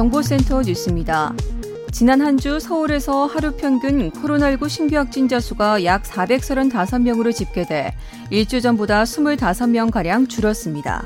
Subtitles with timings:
[0.00, 1.34] 정보센터 뉴스입니다.
[1.92, 7.94] 지난 한 주 서울에서 하루 평균 코로나19 신규 확진자 수가 약 435명으로 집계돼
[8.30, 11.04] 일주 전보다 25명가량 줄었습니다.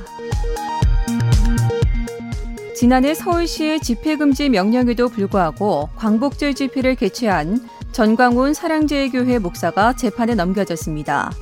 [2.77, 11.33] 지난해 서울시의 집회금지 명령에도 불구하고 광복절 집회를 개최한 전광훈 사랑제일교회 목사가 재판에 넘겨졌습니다.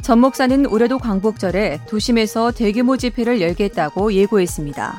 [0.00, 4.96] 전 목사는 올해도 광복절에 도심에서 대규모 집회를 열겠다고 예고했습니다.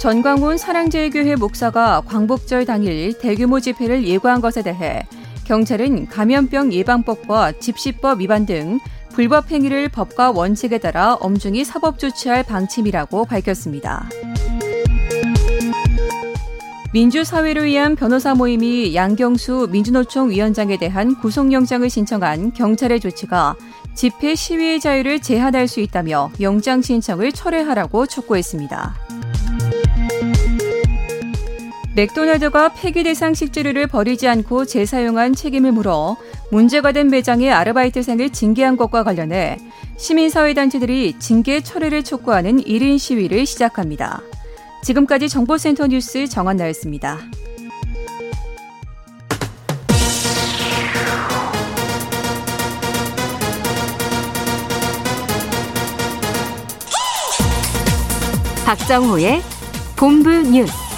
[0.00, 5.06] 전광훈 사랑제일교회 목사가 광복절 당일 대규모 집회를 예고한 것에 대해
[5.44, 8.80] 경찰은 감염병 예방법과 집시법 위반 등
[9.12, 14.08] 불법 행위를 법과 원칙에 따라 엄중히 사법 조치할 방침이라고 밝혔습니다.
[16.94, 23.54] 민주사회를 위한 변호사 모임이 양경수 민주노총 위원장에 대한 구속영장을 신청한 경찰의 조치가
[23.94, 29.19] 집회 시위의 자유를 제한할 수 있다며 영장 신청을 철회하라고 촉구했습니다.
[31.94, 36.16] 맥도날드가 폐기 대상 식재료를 버리지 않고 재사용한 책임을 물어
[36.50, 39.58] 문제가 된 매장의 아르바이트생을 징계한 것과 관련해
[39.96, 44.20] 시민사회단체들이 징계 철회를 촉구하는 1인 시위를 시작합니다.
[44.82, 47.18] 지금까지 정보센터 뉴스 정한나였습니다.
[58.64, 59.42] 박정호의
[59.96, 60.89] 본부 뉴스.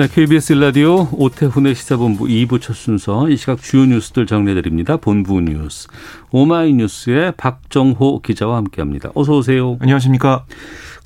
[0.00, 4.96] 네, KBS 라디오 오태훈의 시사본부 2부 첫 순서 이 시각 주요 뉴스들 정리해드립니다.
[4.96, 5.88] 본부 뉴스
[6.30, 9.10] 오마이뉴스의 박정호 기자와 함께합니다.
[9.14, 9.76] 어서 오세요.
[9.78, 10.46] 안녕하십니까.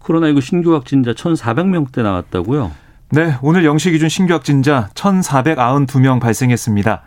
[0.00, 2.70] 코로나19 신규 확진자 1,400명대 나왔다고요?
[3.10, 7.02] 네, 오늘 0시 기준 신규 확진자 1,492명 발생했습니다.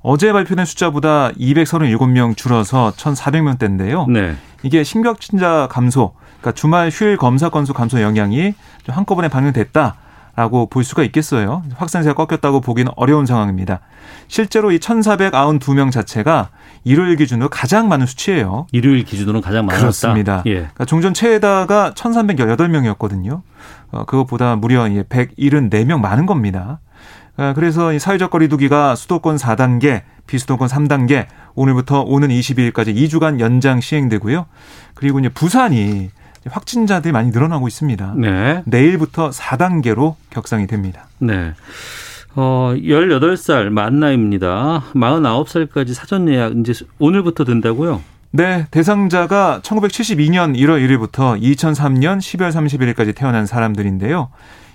[0.00, 4.10] 어제 발표된 숫자보다 237명 줄어서 1,400명대인데요.
[4.10, 4.36] 네.
[4.62, 8.54] 이게 신규 확진자 감소, 그러니까 주말 휴일 검사 건수 감소 영향이
[8.84, 9.96] 좀 한꺼번에 반영됐다.
[10.36, 11.62] 라고 볼 수가 있겠어요.
[11.76, 13.80] 확산세가 꺾였다고 보기는 어려운 상황입니다.
[14.28, 16.50] 실제로 이 1,492명 자체가
[16.84, 18.66] 일요일 기준으로 가장 많은 수치예요.
[18.70, 19.80] 일요일 기준으로는 가장 많았다.
[19.80, 20.42] 그렇습니다.
[20.44, 20.54] 예.
[20.54, 23.40] 그러니까 종전 최다가 1,318명이었거든요.
[23.92, 26.80] 어, 그것보다 무려 174명 많은 겁니다.
[27.38, 34.46] 어, 그래서 이 사회적 거리두기가 수도권 4단계, 비수도권 3단계 오늘부터 오는 22일까지 2주간 연장 시행되고요.
[34.94, 36.10] 그리고 이제 부산이
[36.50, 38.14] 확진자들이 많이 늘어나고 있습니다.
[38.16, 38.62] 네.
[38.66, 41.06] 내일부터 4단계로 격상이 됩니다.
[41.18, 41.52] 네.
[42.34, 44.84] 어, 18살 만 나이입니다.
[44.94, 48.02] 49살까지 사전 예약 이제 오늘부터 된다고요?
[48.32, 54.28] 네, 대상자가 1972년 1월 1일부터 2003년 12월 31일까지 태어난 사람들인데요.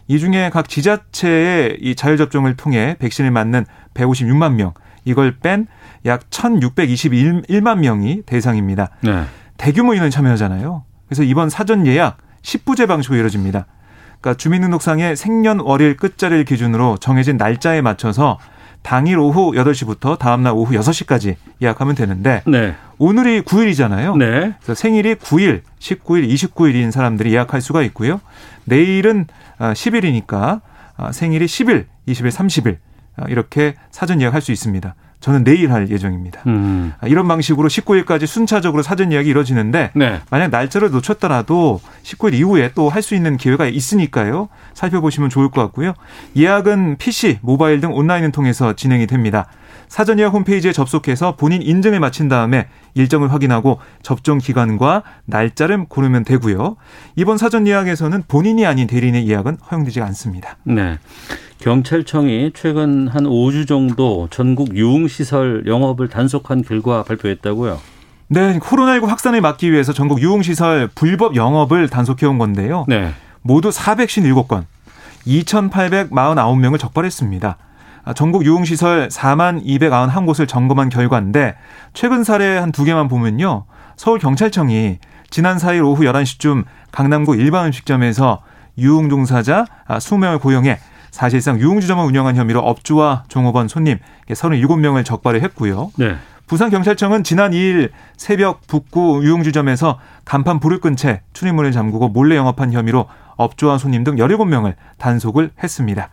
[0.08, 4.74] 이 중에 각 지자체의 이 자율 접종을 통해 백신을 맞는 156만 명,
[5.06, 5.68] 이걸 뺀
[6.06, 8.90] 약 1621만 명이 대상입니다.
[9.02, 9.24] 네.
[9.58, 10.84] 대규모 인원 참여하잖아요.
[11.12, 13.66] 그래서 이번 사전 예약 10부제 방식으로 이루어집니다.
[14.22, 18.40] 그러니까 주민등록상의 생년월일 끝자리를 기준으로 정해진 날짜에 맞춰서
[18.82, 22.76] 당일 오후 8시부터 다음날 오후 6시까지 예약하면 되는데 네.
[22.98, 24.16] 오늘이 9일이잖아요.
[24.16, 24.54] 네.
[24.62, 28.22] 그래서 생일이 9일, 19일, 29일인 사람들이 예약할 수가 있고요.
[28.64, 29.28] 내일은
[29.60, 30.62] 10일이니까
[31.12, 32.78] 생일이 10일, 20일, 30일
[33.28, 34.96] 이렇게 사전 예약할 수 있습니다.
[35.22, 36.42] 저는 내일 할 예정입니다.
[36.48, 36.94] 음.
[37.06, 40.20] 이런 방식으로 19일까지 순차적으로 사전 예약이 이루어지는데 네.
[40.30, 44.50] 만약 날짜를 놓쳤더라도 19일 이후에 또 할 수 있는 기회가 있으니까요.
[44.74, 45.94] 살펴보시면 좋을 것 같고요.
[46.36, 49.48] 예약은 PC, 모바일 등 온라인을 통해서 진행이 됩니다.
[49.92, 56.78] 사전 예약 홈페이지에 접속해서 본인 인증을 마친 다음에 일정을 확인하고 접종 기간과 날짜를 고르면 되고요.
[57.18, 60.56] 이번 사전 예약에서는 본인이 아닌 대리인의 예약은 허용되지 않습니다.
[60.64, 60.98] 네.
[61.58, 67.78] 경찰청이 최근 한 5주 정도 전국 유흥시설 영업을 단속한 결과 발표했다고요?
[68.30, 72.86] 네, 코로나19 확산을 막기 위해서 전국 유흥시설 불법 영업을 단속해온 건데요.
[72.88, 73.12] 네.
[73.42, 74.64] 모두 457건,
[75.28, 77.58] 2,849명을 적발했습니다.
[78.04, 81.56] 아, 전국 유흥시설 4만 291곳을 점검한 결과인데
[81.94, 83.66] 최근 사례 한 두 개만 보면요.
[83.98, 85.00] 서울경찰청이
[85.30, 88.42] 지난 4일 오후 11시쯤 강남구 일반 음식점에서
[88.78, 90.80] 유흥 종사자 20명을 고용해
[91.12, 94.00] 사실상 유흥주점을 운영한 혐의로 업주와 종업원 손님
[94.30, 95.92] 37명을 적발을 했고요.
[95.98, 96.16] 네.
[96.48, 103.08] 부산경찰청은 지난 2일 새벽 북구 유흥주점에서 간판 불을 끈 채 출입문을 잠그고 몰래 영업한 혐의로
[103.36, 106.10] 업주와 손님 등 17명을 단속을 했습니다.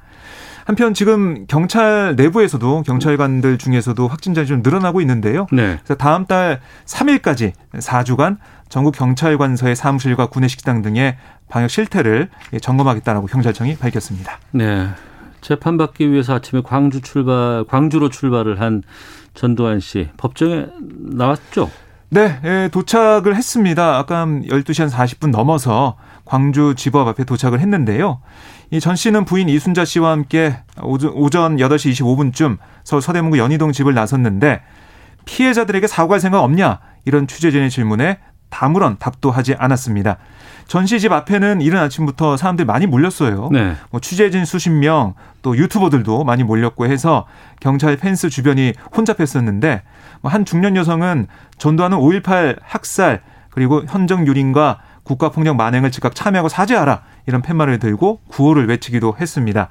[0.68, 5.46] 한편 지금 경찰 내부에서도 경찰관들 중에서도 확진자가 좀 늘어나고 있는데요.
[5.50, 5.78] 네.
[5.82, 8.36] 그래서 다음 달 3일까지 4주간
[8.68, 11.16] 전국 경찰관서의 사무실과 구내 식당 등의
[11.48, 12.28] 방역 실태를
[12.60, 14.40] 점검하겠다라고 경찰청이 밝혔습니다.
[14.50, 14.88] 네.
[15.40, 18.82] 재판받기 위해서 아침에 광주 출발, 광주로 출발을 한
[19.32, 20.66] 전두환 씨 법정에
[20.98, 21.70] 나왔죠?
[22.10, 23.96] 네, 예, 도착을 했습니다.
[23.96, 28.20] 아까 12시 한 40분 넘어서 광주 지법 앞에 도착을 했는데요.
[28.70, 33.94] 이 전 씨는 부인 이순자 씨와 함께 오전, 오전 8시 25분쯤 서울 서대문구 연희동 집을
[33.94, 34.60] 나섰는데
[35.24, 36.80] 피해자들에게 사과할 생각 없냐?
[37.04, 38.18] 이런 취재진의 질문에
[38.50, 40.16] 아무런 답도 하지 않았습니다.
[40.66, 43.48] 전시 집 앞에는 이른 아침부터 사람들이 많이 몰렸어요.
[43.52, 43.74] 네.
[43.90, 47.26] 뭐 취재진 수십 명, 또 유튜버들도 많이 몰렸고 해서
[47.60, 49.82] 경찰 펜스 주변이 혼잡했었는데
[50.22, 51.26] 뭐한 중년 여성은
[51.58, 58.68] 전두환은 5.18 학살 그리고 현정 유린과 국가폭력 만행을 즉각 참여하고 사죄하라 이런 팻말을 들고 구호를
[58.68, 59.68] 외치기도 했습니다.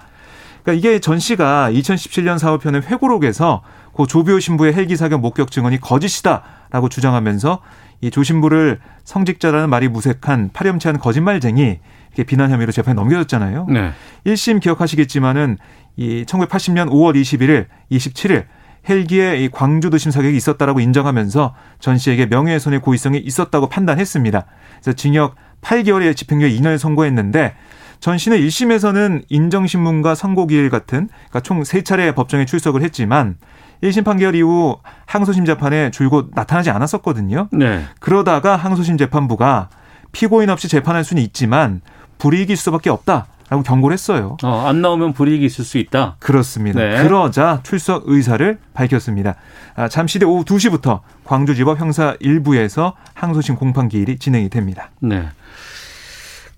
[0.63, 3.61] 그러니까 이게 전 씨가 2017년 사업편의 회고록에서
[3.93, 7.61] 고 조비오 신부의 헬기 사격 목격 증언이 거짓이다라고 주장하면서
[8.01, 11.79] 이 조 신부를 성직자라는 말이 무색한 파렴치한 거짓말쟁이
[12.09, 13.67] 이렇게 비난 혐의로 재판에 넘겨졌잖아요.
[13.69, 13.91] 네.
[14.25, 15.57] 1심 기억하시겠지만은
[15.95, 18.45] 이 1980년 5월 21일, 27일
[18.87, 24.45] 헬기에 이 광주 도심 사격이 있었다라고 인정하면서 전 씨에게 명예훼손의 고의성이 있었다고 판단했습니다.
[24.81, 27.55] 그래서 징역 8개월의 집행유예 2년을 선고했는데
[27.99, 33.37] 전 씨는 1심에서는 인정신문과 선고기일 같은 그러니까 총 3차례 법정에 출석을 했지만
[33.83, 37.49] 1심 판결 이후 항소심 재판에 줄곧 나타나지 않았었거든요.
[37.51, 37.83] 네.
[37.99, 39.69] 그러다가 항소심 재판부가
[40.11, 41.81] 피고인 없이 재판할 수는 있지만
[42.17, 44.37] 불이익일 수밖에 없다 라고 경고를 했어요.
[44.43, 46.17] 어, 안 나오면 불이익이 있을 수 있다.
[46.19, 46.79] 그렇습니다.
[46.79, 47.01] 네.
[47.03, 49.35] 그러자 출석 의사를 밝혔습니다.
[49.75, 54.91] 아, 잠시 뒤 오후 2시부터 광주지법 형사 1부에서 항소심 공판 기일이 진행이 됩니다.
[54.99, 55.27] 네.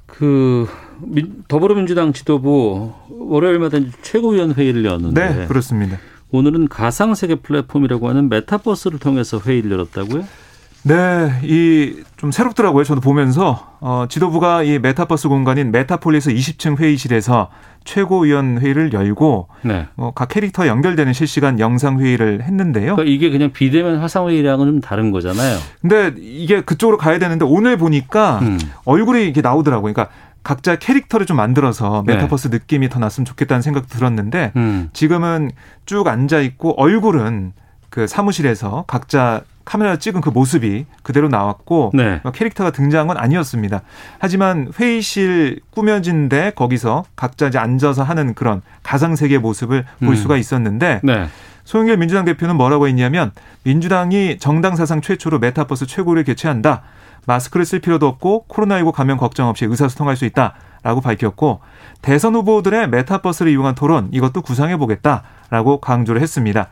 [0.05, 0.67] 그
[1.01, 5.97] 민- 더불어민주당 지도부 월요일마다 최고위원 회의를 여는데 네, 그렇습니다.
[6.31, 10.25] 오늘은 가상세계 플랫폼이라고 하는 메타버스를 통해서 회의를 열었다고요?
[10.83, 12.83] 네, 이 좀 새롭더라고요.
[12.83, 17.49] 저도 보면서 어, 지도부가 이 메타버스 공간인 메타폴리스 20층 회의실에서
[17.85, 19.87] 최고위원 회의를 열고 네.
[19.95, 22.97] 어, 각 캐릭터 연결되는 실시간 영상 회의를 했는데요.
[22.97, 25.57] 그러니까 이게 그냥 비대면 화상 회의랑은 좀 다른 거잖아요.
[25.79, 28.59] 근데 이게 그쪽으로 가야 되는데 오늘 보니까 음.
[28.83, 29.93] 얼굴이 이렇게 나오더라고요.
[29.93, 32.15] 그러니까 각자 캐릭터를 좀 만들어서 네.
[32.15, 34.89] 메타버스 느낌이 더 났으면 좋겠다는 생각도 들었는데 음.
[34.91, 35.51] 지금은
[35.85, 37.53] 쭉 앉아 있고 얼굴은
[37.89, 42.19] 그 사무실에서 각자 카메라 찍은 그 모습이 그대로 나왔고 네.
[42.23, 43.81] 뭐 캐릭터가 등장한 건 아니었습니다.
[44.17, 50.15] 하지만 회의실 꾸며진데 거기서 각자 이제 앉아서 하는 그런 가상 세계 모습을 볼 음.
[50.15, 51.27] 수가 있었는데 네.
[51.65, 53.31] 소영길 민주당 대표는 뭐라고 했냐면
[53.63, 56.81] 민주당이 정당 사상 최초로 메타버스 최고를 개최한다.
[57.27, 61.59] 마스크를 쓸 필요도 없고 코로나19 감염 걱정 없이 의사소통할 수 있다라고 밝혔고
[62.01, 66.69] 대선 후보들의 메타버스를 이용한 토론 이것도 구상해 보겠다라고 강조를 했습니다.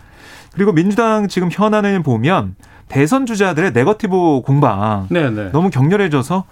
[0.55, 2.55] 그리고 민주당 지금 현안을 보면
[2.87, 5.51] 대선 주자들의 네거티브 공방 네, 네.
[5.51, 6.45] 너무 격렬해져서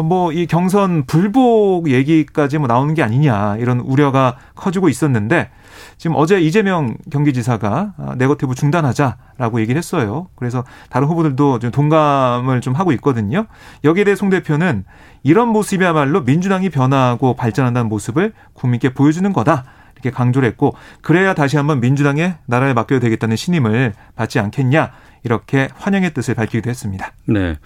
[0.00, 5.50] 뭐 이 경선 불복 얘기까지 뭐 나오는 게 아니냐 이런 우려가 커지고 있었는데
[5.98, 10.28] 지금 어제 이재명 경기지사가 아, 네거티브 중단하자라고 얘기를 했어요.
[10.36, 13.46] 그래서 다른 후보들도 좀 동감을 좀 하고 있거든요.
[13.84, 14.84] 여기에 대해 송 대표는
[15.22, 19.64] 이런 모습이야말로 민주당이 변화하고 발전한다는 모습을 국민께 보여주는 거다.
[19.94, 24.90] 이렇게 강조를 했고 그래야 다시 한번 민주당에 나라를 맡겨도 되겠다는 신임을 받지 않겠냐
[25.24, 27.12] 이렇게 환영의 뜻을 밝히기도 했습니다.
[27.26, 27.58] 네.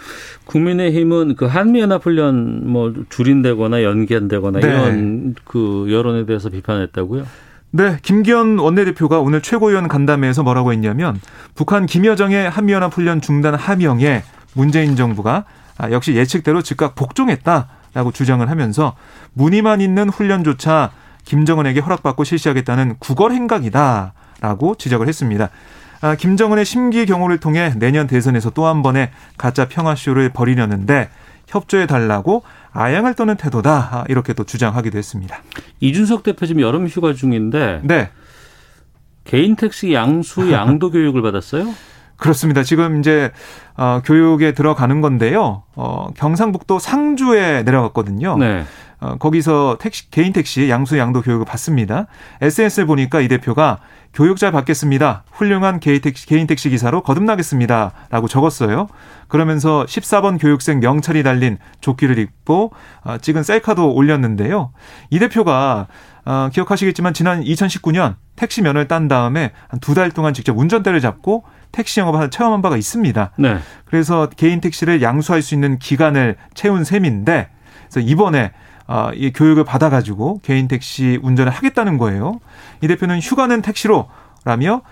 [0.45, 4.67] 국민의힘은 그 한미연합훈련 뭐 줄인다거나 연기한다거나 네.
[4.67, 7.25] 이런 그 여론에 대해서 비판했다고요?
[7.73, 11.21] 네, 김기현 원내대표가 오늘 최고위원 간담회에서 뭐라고 했냐면
[11.55, 14.23] 북한 김여정의 한미연합훈련 중단 하명에
[14.55, 15.45] 문재인 정부가
[15.79, 18.97] 아, 역시 예측대로 즉각 복종했다라고 주장을 하면서
[19.35, 20.93] 무늬만 있는 훈련조차
[21.25, 25.51] 김정은에게 허락받고 실시하겠다는 구걸 행각이다라고 지적을 했습니다.
[26.07, 31.09] 아, 김정은의 심기 경호를 통해 내년 대선에서 또 한 번의 가짜 평화쇼를 벌이려는데
[31.49, 35.39] 협조해 달라고 아양을 떠는 태도다 아, 이렇게 또 주장하기도 했습니다.
[35.81, 38.11] 이준석 대표 지금 여름 휴가 중인데 네.
[39.25, 41.75] 개인 택시 양수 양도 교육을 받았어요?
[42.17, 42.63] 그렇습니다.
[42.63, 43.31] 지금 이제
[43.77, 45.65] 어, 교육에 들어가는 건데요.
[45.75, 48.39] 어, 경상북도 상주에 내려갔거든요.
[48.39, 48.65] 네.
[49.01, 52.07] 어, 거기서 택시 개인 택시 양수 양도 교육을 받습니다.
[52.41, 53.79] SNS를 보니까 이 대표가
[54.16, 55.25] 교육 잘 받겠습니다.
[55.30, 58.88] 훌륭한 개인 택시, 개인 택시 기사로 거듭나겠습니다 라고 적었어요.
[59.28, 62.73] 그러면서 14번 교육생 명찰이 달린 조끼를 입고
[63.04, 64.73] 어, 찍은 셀카도 올렸는데요.
[65.11, 65.87] 이 대표가
[66.25, 71.44] 어, 기억하시겠지만 지난 2019년 택시 면허를 딴 다음에 한 두 달 동안 직접 운전대를 잡고
[71.70, 73.32] 택시 영업을 체험한 바가 있습니다.
[73.37, 73.58] 네.
[73.85, 77.50] 그래서 개인 택시를 양수할 수 있는 기간을 채운 셈인데
[77.90, 78.52] 그래서 이번에
[78.88, 82.38] 아, 이 교육을 받아가지고 개인 택시 운전을 하겠다는 거예요.
[82.83, 84.83] 이 대표는 휴가는 택시로라며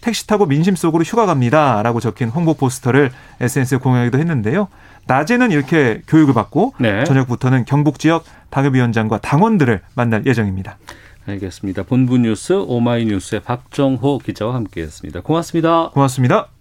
[0.00, 4.68] 택시 타고 민심 속으로 휴가 갑니다 라고 적힌 홍보 포스터를 SNS에 공유하기도 했는데요.
[5.06, 7.04] 낮에는 이렇게 교육을 받고 네.
[7.04, 10.78] 저녁부터는 경북 지역 당협위원장과 당원들을 만날 예정입니다.
[11.26, 11.82] 알겠습니다.
[11.82, 15.20] 본부 뉴스 오마이뉴스의 박정호 기자와 함께했습니다.
[15.20, 15.90] 고맙습니다.
[15.90, 16.59] 고맙습니다.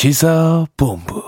[0.00, 1.24] 시사본부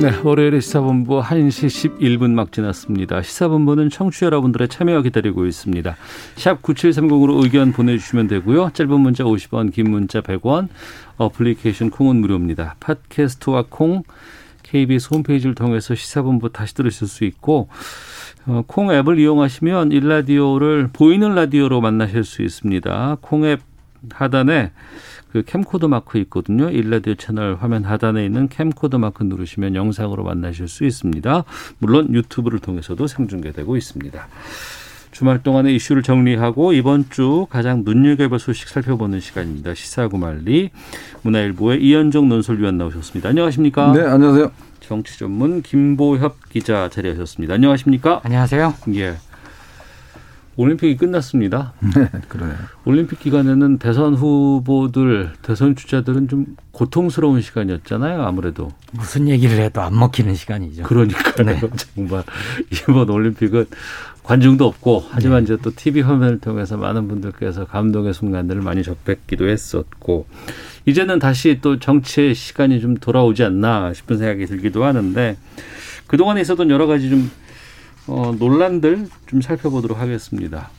[0.00, 3.22] 네, 월요일에 시사본부 1시 11분 막 지났습니다.
[3.22, 5.96] 시사본부는 청취자 여러분들의 참여 기다리고 있습니다.
[6.34, 8.70] 샵 9730으로 의견 보내주시면 되고요.
[8.72, 10.66] 짧은 문자 50원, 긴 문자 100원,
[11.18, 12.74] 어플리케이션 콩은 무료입니다.
[12.80, 14.02] 팟캐스트와 콩,
[14.64, 17.68] KBS 홈페이지를 통해서 시사본부 다시 들으실 수 있고
[18.46, 23.18] 어, 콩 앱을 이용하시면 일라디오를 보이는 라디오로 만나실 수 있습니다.
[23.20, 23.69] 콩 앱
[24.12, 24.72] 하단에
[25.32, 26.70] 그 캠코더 마크 있거든요.
[26.70, 31.44] 일라디오 채널 화면 하단에 있는 캠코더 마크 누르시면 영상으로 만나실 수 있습니다.
[31.78, 34.28] 물론 유튜브를 통해서도 생중계되고 있습니다.
[35.12, 39.74] 주말 동안의 이슈를 정리하고 이번 주 가장 눈여겨볼 소식 살펴보는 시간입니다.
[39.74, 40.70] 시사구말리
[41.22, 43.28] 문화일보의 이현정 논설위원 나오셨습니다.
[43.28, 43.92] 안녕하십니까?
[43.92, 44.50] 네, 안녕하세요.
[44.80, 47.54] 정치 전문 김보협 기자 자리하셨습니다.
[47.54, 48.20] 안녕하십니까?
[48.24, 48.74] 안녕하세요.
[48.94, 49.14] 예.
[50.56, 51.72] 올림픽이 끝났습니다.
[51.80, 52.56] 네, 그러네요.
[52.84, 58.22] 올림픽 기간에는 대선 후보들, 대선 주자들은 좀 고통스러운 시간이었잖아요.
[58.22, 58.70] 아무래도.
[58.92, 60.82] 무슨 얘기를 해도 안 먹히는 시간이죠.
[60.82, 61.46] 그러니까요.
[61.46, 61.60] 네.
[61.94, 62.24] 정말
[62.72, 63.66] 이번 올림픽은
[64.22, 70.26] 관중도 없고 하지만 이제 또 TV 화면을 통해서 많은 분들께서 감동의 순간들을 많이 접했기도 했었고
[70.86, 75.36] 이제는 다시 또 정치의 시간이 좀 돌아오지 않나 싶은 생각이 들기도 하는데
[76.06, 77.30] 그동안에 있었던 여러 가지 좀
[78.06, 80.70] 어, 논란들 좀 살펴보도록 하겠습니다.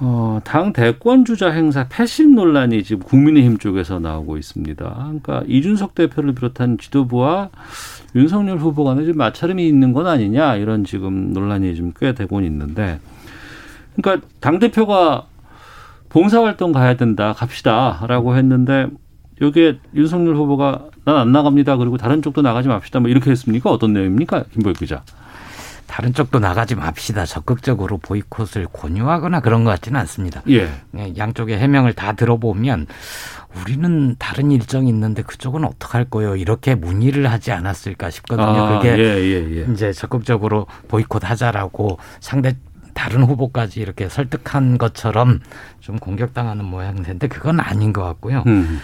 [0.00, 4.84] 어, 당 대권 주자 행사 패신 논란이 지금 국민의힘 쪽에서 나오고 있습니다.
[4.84, 7.50] 그러니까 이준석 대표를 비롯한 지도부와
[8.16, 12.98] 윤석열 후보 간에 좀 마찰음이 있는 건 아니냐 이런 지금 논란이 좀 꽤 되고 있는데
[13.96, 15.26] 그러니까 당 대표가
[16.08, 18.88] 봉사활동 가야 된다 갑시다라고 했는데
[19.40, 23.92] 여기에 윤석열 후보가 난 안 나갑니다 그리고 다른 쪽도 나가지 맙시다 뭐 이렇게 했습니까 어떤
[23.92, 25.02] 내용입니까 김보혁 기자?
[25.86, 27.24] 다른 쪽도 나가지 맙시다.
[27.24, 30.42] 적극적으로 보이콧을 권유하거나 그런 것 같지는 않습니다.
[30.48, 30.68] 예.
[30.90, 32.86] 네, 양쪽의 해명을 다 들어보면
[33.60, 36.36] 우리는 다른 일정이 있는데 그쪽은 어떡할 거요?
[36.36, 38.46] 이렇게 문의를 하지 않았을까 싶거든요.
[38.46, 39.72] 아, 그게 예, 예, 예.
[39.72, 42.56] 이제 적극적으로 보이콧하자라고 상대
[42.94, 45.40] 다른 후보까지 이렇게 설득한 것처럼
[45.80, 48.44] 좀 공격당하는 모양새인데 그건 아닌 것 같고요.
[48.46, 48.80] 음.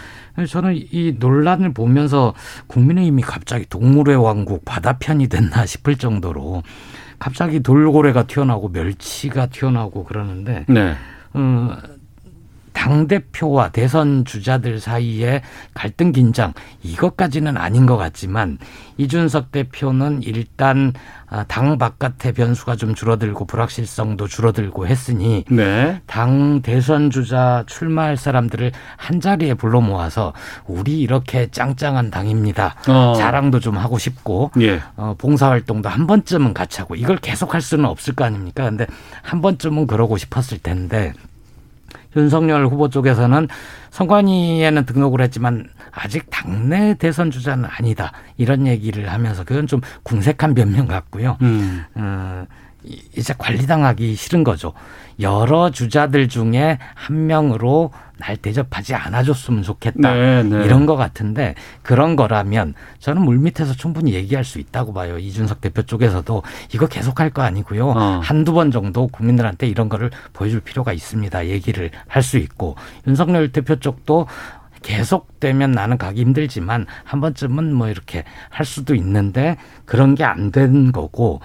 [0.49, 2.35] 저는 이 논란을 보면서
[2.67, 6.63] 국민의힘이 갑자기 동물의 왕국 바다 편이 됐나 싶을 정도로
[7.21, 10.95] 갑자기 돌고래가 튀어나오고 멸치가 튀어나오고 그러는데 네.
[11.35, 11.77] 어,
[12.73, 15.43] 당 대표와 대선 주자들 사이에
[15.75, 18.59] 갈등 긴장 이것까지는 아닌 것 같지만
[18.97, 20.93] 이준석 대표는 일단
[21.33, 26.01] 아, 당 바깥의 변수가 좀 줄어들고 불확실성도 줄어들고 했으니 네.
[26.07, 30.33] 당 대선 주자 출마할 사람들을 한 자리에 불러 모아서
[30.67, 32.75] 우리 이렇게 짱짱한 당입니다.
[32.89, 33.15] 어.
[33.17, 34.81] 자랑도 좀 하고 싶고 예.
[34.97, 38.65] 어, 봉사활동도 한 번쯤은 같이 하고 이걸 계속 할 수는 없을 거 아닙니까?
[38.65, 38.87] 근데
[39.23, 41.13] 한 번쯤은 그러고 싶었을 텐데
[42.17, 43.49] 윤석열 후보 쪽에서는
[43.91, 50.87] 선관위에는 등록을 했지만 아직 당내 대선 주자는 아니다 이런 얘기를 하면서 그건 좀 궁색한 변명
[50.87, 51.37] 같고요.
[51.43, 51.85] 음.
[51.95, 52.47] 어,
[52.85, 54.73] 이- 이제 관리당하기 싫은 거죠.
[55.21, 60.13] 여러 주자들 중에 한 명으로 날 대접하지 않아줬으면 좋겠다.
[60.15, 60.65] 네, 네.
[60.65, 65.19] 이런 것 같은데 그런 거라면 저는 물밑에서 충분히 얘기할 수 있다고 봐요.
[65.19, 66.43] 이준석 대표 쪽에서도
[66.75, 67.89] 이거 계속 할 거 아니고요.
[67.91, 68.21] 어.
[68.23, 71.47] 한두 번 정도 국민들한테 이런 거를 보여줄 필요가 있습니다.
[71.49, 74.27] 얘기를 할 수 있고 윤석열 대표 쪽도
[74.83, 80.91] 계속되면 나는 가기 힘들지만 한 번쯤은 뭐 이렇게 할 수도 있는데 그런 게 안 된
[80.93, 81.41] 거고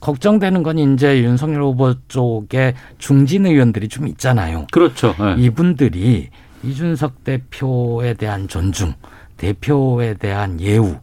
[0.00, 4.66] 걱정되는 건 이제 윤석열 후보 쪽에 중진 의원들이 좀 있잖아요.
[4.72, 5.14] 그렇죠.
[5.20, 5.40] 예.
[5.42, 6.30] 이분들이
[6.62, 8.92] 이준석 대표에 대한 존중,
[9.38, 10.96] 대표에 대한 예우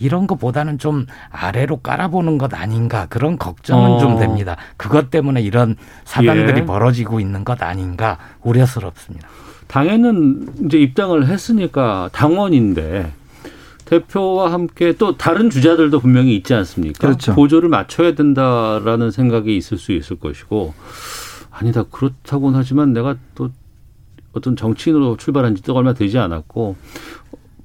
[0.00, 3.98] 이런 것보다는 좀 아래로 깔아보는 것 아닌가 그런 걱정은 어.
[3.98, 4.56] 좀 됩니다.
[4.76, 6.64] 그것 때문에 이런 사단들이 예.
[6.64, 9.28] 벌어지고 있는 것 아닌가 우려스럽습니다.
[9.66, 13.12] 당에는 이제 입당을 했으니까 당원인데
[13.84, 16.98] 대표와 함께 또 다른 주자들도 분명히 있지 않습니까?
[16.98, 17.34] 그렇죠.
[17.34, 20.74] 보조를 맞춰야 된다라는 생각이 있을 수 있을 것이고
[21.50, 23.50] 아니다 그렇다고는 하지만 내가 또
[24.32, 26.76] 어떤 정치인으로 출발한 지도 얼마 되지 않았고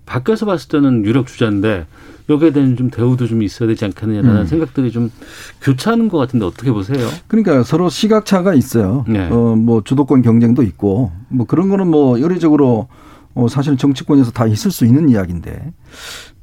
[0.06, 1.88] 밖에서 봤을 때는 유력 주자인데
[2.29, 4.45] 여기에 대한 좀 대우도 좀 있어야 되지 않겠느냐라는 음.
[4.45, 5.09] 생각들이 좀
[5.62, 7.07] 교차하는 것 같은데 어떻게 보세요?
[7.27, 9.03] 그러니까 서로 시각차가 있어요.
[9.07, 9.27] 네.
[9.31, 12.88] 어, 뭐 주도권 경쟁도 있고 뭐 그런 거는 뭐 여리적으로
[13.33, 15.74] 어, 사실 정치권에서 다 있을 수 있는 이야기인데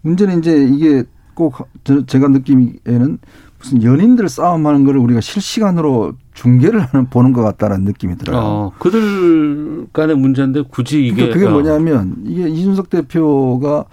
[0.02, 3.18] 문제는 이제 이게 꼭 저- 제가 느끼기에는
[3.66, 8.38] 무슨 연인들 싸움하는 걸 우리가 실시간으로 중계를 하는 보는 것 같다는 느낌이 들어요.
[8.38, 13.85] 어, 그들 간의 문제인데 굳이 이게 그러니까 그게 어, 뭐냐면 이게 이준석 대표가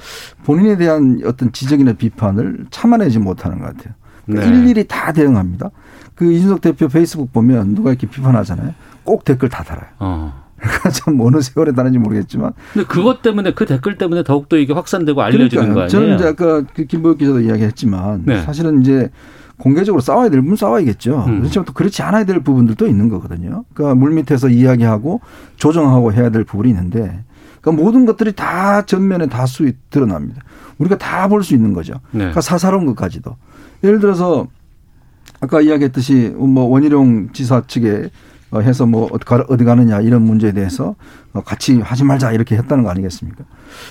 [0.44, 3.96] 본인에 대한 어떤 지적이나 비판을 참아내지 못하는 것 같아요.
[4.26, 4.60] 그러니까 네.
[4.60, 5.72] 일일이 다 대응합니다.
[6.14, 8.74] 그 이준석 대표 페이스북 보면 누가 이렇게 비판하잖아요.
[9.04, 9.88] 꼭 댓글 다 달아요.
[10.00, 10.44] 어.
[10.58, 15.22] 그러니까 참 어느 세월에 다른지 모르겠지만 근데 그것 때문에 그 댓글 때문에 더욱더 이게 확산되고
[15.22, 15.88] 알려지는 거 아니에요?
[15.90, 18.42] 저는 이제 아까 그 김보혁 기자도 이야기했지만 네.
[18.44, 19.10] 사실은 이제
[19.58, 21.26] 공개적으로 싸워야 될 부분 싸워야겠죠.
[21.28, 21.40] 음.
[21.40, 23.64] 그렇지만 또 그렇지 않아야 될 부분들도 있는 거거든요.
[23.74, 25.22] 그러니까 물밑에서 이야기하고
[25.58, 27.24] 조정하고 해야 될 부분이 있는데
[27.62, 30.42] 그러니까 모든 것들이 다 전면에 다수 드러납니다.
[30.80, 31.94] 우리가 다 볼 수 있는 거죠.
[32.12, 32.20] 네.
[32.20, 33.36] 그러니까 사사로운 것까지도.
[33.84, 34.48] 예를 들어서
[35.40, 38.10] 아까 이야기했듯이 뭐 원희룡 지사 측에 어,
[38.62, 40.96] 해서 뭐 어디 가- 가느냐 이런 문제에 대해서
[41.34, 43.44] 어, 같이 하지 말자 이렇게 했다는 거 아니겠습니까?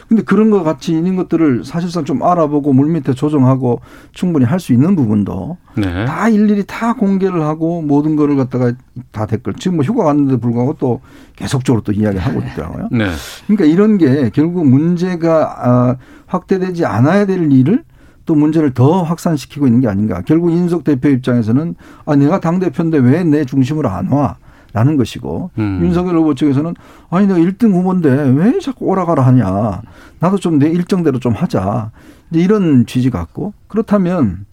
[0.09, 3.81] 근데 그런 거 같이 있는 것들을 사실상 좀 알아보고 물밑에 조정하고
[4.12, 6.04] 충분히 할 수 있는 부분도 네.
[6.04, 8.73] 다 일일이 다 공개를 하고 모든 거를 갖다가
[9.11, 11.00] 다 댓글 지금 뭐 휴가 갔는데 불구하고 또
[11.35, 12.88] 계속적으로 또 이야기하고 있더라고요.
[12.92, 13.07] 네.
[13.49, 17.83] 그러니까 이런 게 결국 문제가 아, 확대되지 않아야 될 일을
[18.25, 20.23] 또 문제를 더 확산시키고 있는 게 아닌가.
[20.25, 21.75] 결국 이준석 대표 입장에서는
[22.07, 24.37] 아 내가 당 대표인데 왜 내 중심으로 안 와?
[24.73, 25.81] 라는 것이고 음.
[25.83, 26.75] 윤석열 후보 측에서는
[27.11, 29.83] 아니 내가 1등 후보인데 왜 자꾸 오라가라 하냐.
[30.19, 31.91] 나도 좀 내 일정대로 좀 하자.
[32.31, 34.47] 이제 이런 취지 같고 그렇다면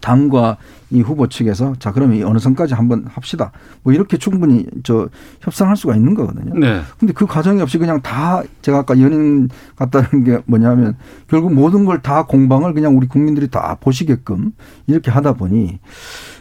[0.00, 0.56] 당과
[0.90, 3.50] 이 후보 측에서 자 그러면 이 어느 선까지 한번 합시다.
[3.82, 5.08] 뭐 이렇게 충분히 저
[5.40, 6.54] 협상할 수가 있는 거거든요.
[6.58, 6.80] 네.
[6.98, 10.96] 근데 그 과정이 없이 그냥 다 제가 아까 연인 같다는 게 뭐냐면
[11.28, 14.52] 결국 모든 걸 다 공방을 그냥 우리 국민들이 다 보시게끔
[14.86, 15.80] 이렇게 하다 보니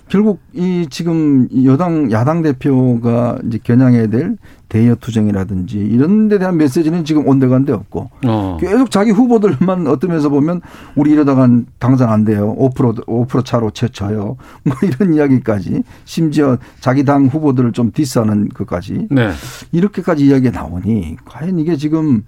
[0.08, 4.38] 결국 이 지금 이 여당 야당 대표가 이제 겨냥해야 될
[4.70, 8.58] 대여 투쟁이라든지 이런 데 대한 메시지는 지금 온데간데 없고 어.
[8.60, 10.62] 계속 자기 후보들만 어떤 면에서 보면
[10.96, 12.56] 우리 이러다간 당선 안 돼요.
[12.58, 14.38] 5% 5% 차로 채쳐요.
[14.64, 19.32] 뭐 이런 이야기까지 심지어 자기 당 후보들을 좀 디스하는 것까지 네.
[19.72, 22.24] 이렇게까지 이야기가 나오니 과연 이게 지금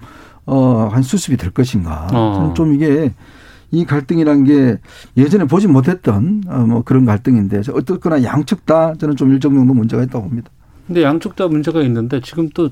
[0.45, 2.07] 어한 수습이 될 것인가?
[2.11, 2.33] 어.
[2.35, 3.13] 저는 좀 이게
[3.71, 4.77] 이 갈등이란 게
[5.17, 10.25] 예전에 보지 못했던 어뭐 그런 갈등인데 어떻거나 양측 다 저는 좀 일정 정도 문제가 있다고
[10.25, 10.49] 봅니다.
[10.87, 12.69] 근데 양쪽 다 문제가 있는데 지금 또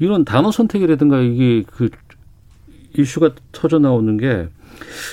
[0.00, 1.90] 이런 단어 선택이라든가 이게 그
[2.96, 4.48] 이슈가 터져 나오는 게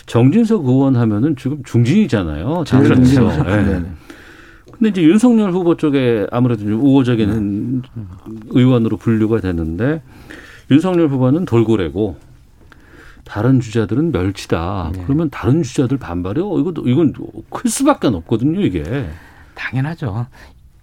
[0.08, 2.64] 정진석 의원 하면은 지금 중진이잖아요.
[2.68, 2.96] 당에서.
[3.04, 3.50] 중요하죠.
[3.50, 3.56] 예.
[3.64, 3.86] 네네.
[4.72, 7.84] 근데 이제 윤석열 후보 쪽에 아무래도 좀 우호적인
[8.50, 10.02] 의원으로 분류가 되는데
[10.70, 12.18] 윤석열 후보는 돌고래고
[13.26, 14.92] 다른 주자들은 멸치다.
[15.04, 17.14] 그러면 다른 주자들 반발이 어 이거 이건
[17.50, 19.10] 클 수밖에 없거든요, 이게.
[19.56, 20.28] 당연하죠.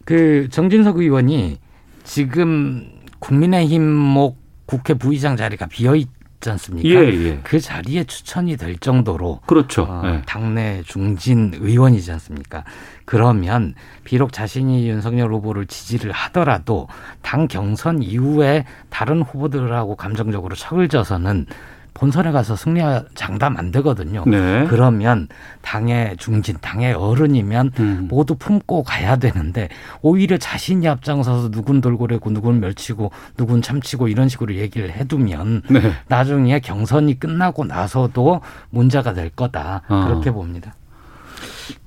[0.05, 1.59] 그 정진석 의원이
[2.05, 6.89] 지금 국민의힘 목 국회 부의장 자리가 비어 있지 않습니까?
[6.89, 7.41] 예, 예.
[7.43, 9.83] 그 자리에 추천이 될 정도로 그렇죠.
[9.83, 10.23] 어, 예.
[10.27, 12.65] 당내 중진 의원이지 않습니까?
[13.05, 16.89] 그러면 비록 자신이 윤석열 후보를 지지를 하더라도
[17.21, 21.47] 당 경선 이후에 다른 후보들하고 감정적으로 척을 져서는
[21.95, 22.81] 본선에 가서 승리
[23.15, 24.25] 장담 안 되거든요.
[24.27, 24.67] 네.
[24.69, 25.29] 그러면
[25.61, 28.07] 당의 중진, 당의 어른이면 음.
[28.11, 29.69] 모두 품고 가야 되는데
[30.01, 35.93] 오히려 자신이 앞장서서 누군 돌고래고 누군 멸치고 누군 참치고 이런 식으로 얘기를 해두면 네.
[36.09, 40.05] 나중에 경선이 끝나고 나서도 문제가 될 거다 어.
[40.07, 40.75] 그렇게 봅니다.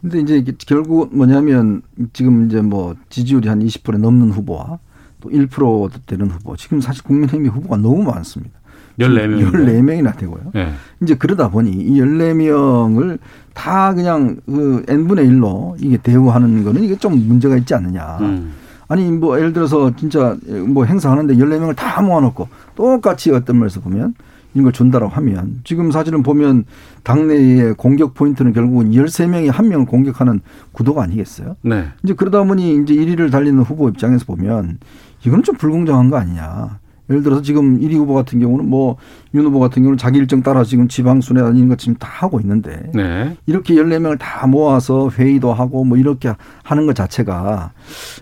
[0.01, 1.81] 근데 이제 이게 결국 뭐냐면
[2.13, 4.79] 지금 이제 뭐 지지율이 한 20% 넘는 후보와
[5.21, 6.55] 또 1% 되는 후보.
[6.55, 8.59] 지금 사실 국민의힘이 후보가 너무 많습니다.
[8.99, 9.51] 14명.
[9.51, 10.51] 14명이나 되고요.
[10.55, 10.69] 예.
[11.01, 13.19] 이제 그러다 보니 이 14명을
[13.53, 18.17] 다 그냥 그 n분의 1로 이게 대우하는 거는 이게 좀 문제가 있지 않느냐.
[18.21, 18.53] 음.
[18.87, 24.13] 아니 뭐 예를 들어서 진짜 뭐 행사하는데 14명을 다 모아놓고 똑같이 어떤 면에서 보면
[24.53, 26.65] 이런 걸 준다라고 하면 지금 사실은 보면
[27.03, 30.39] 당내의 공격 포인트는 결국은 13명이 한 명을 공격하는
[30.71, 31.57] 구도가 아니겠어요?
[31.61, 31.87] 네.
[32.03, 34.77] 이제 그러다 보니 이제 1위를 달리는 후보 입장에서 보면
[35.25, 36.79] 이거는 좀 불공정한 거 아니냐.
[37.09, 38.97] 예를 들어서 지금 1위 후보 같은 경우는 뭐
[39.35, 42.39] 윤 후보 같은 경우는 자기 일정 따라 지금 지방 순회 다니는 것 지금 다 하고
[42.39, 43.35] 있는데 네.
[43.45, 47.71] 이렇게 14명을 다 모아서 회의도 하고 뭐 이렇게 하는 것 자체가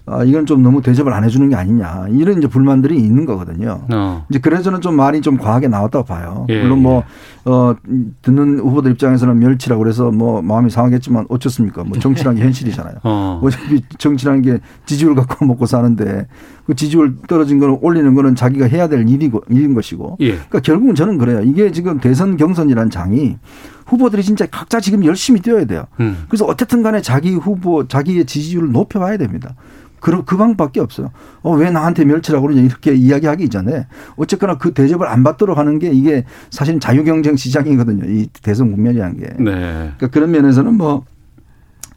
[0.07, 3.85] 아, 이건 좀 너무 대접을 안 해주는 게 아니냐 이런 이제 불만들이 있는 거거든요.
[3.93, 4.25] 어.
[4.29, 6.47] 이제 그래서는 좀 말이 좀 과하게 나왔다고 봐요.
[6.49, 7.03] 예, 물론 뭐,
[7.45, 7.75] 어,
[8.21, 11.83] 듣는 후보들 입장에서는 멸치라고 그래서 뭐 마음이 상하겠지만 어쩌습니까?
[11.83, 12.95] 뭐 정치라는 게 현실이잖아요.
[13.03, 13.39] 어.
[13.43, 16.27] 어차피 정치라는 게 지지율 갖고 먹고 사는데
[16.65, 20.17] 그 지지율 떨어진 거는 올리는 거는 자기가 해야 될 일이고, 일인 것이고.
[20.21, 20.31] 예.
[20.31, 21.41] 그러니까 결국은 저는 그래요.
[21.41, 23.37] 이게 지금 대선 경선이라는 장이
[23.85, 25.85] 후보들이 진짜 각자 지금 열심히 뛰어야 돼요.
[25.99, 26.23] 음.
[26.29, 29.53] 그래서 어쨌든 간에 자기 후보, 자기의 지지율을 높여봐야 됩니다.
[29.99, 31.11] 그, 그 방법밖에 없어요.
[31.41, 35.89] 어, 왜 나한테 멸치라고 그러냐 이렇게 이야기하기 이전에 어쨌거나 그 대접을 안 받도록 하는 게
[35.89, 38.09] 이게 사실 자유경쟁 시장이거든요.
[38.09, 39.25] 이 대선 국면이라는 게.
[39.43, 39.51] 네.
[39.97, 41.03] 그러니까 그런 면에서는 뭐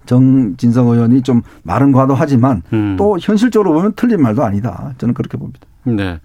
[0.07, 2.97] 정진성 의원이 좀 말은 과도하지만 음.
[2.99, 4.95] 또 현실적으로 보면 틀린 말도 아니다.
[4.99, 5.61] 저는 그렇게 봅니다.
[5.85, 6.19] 네.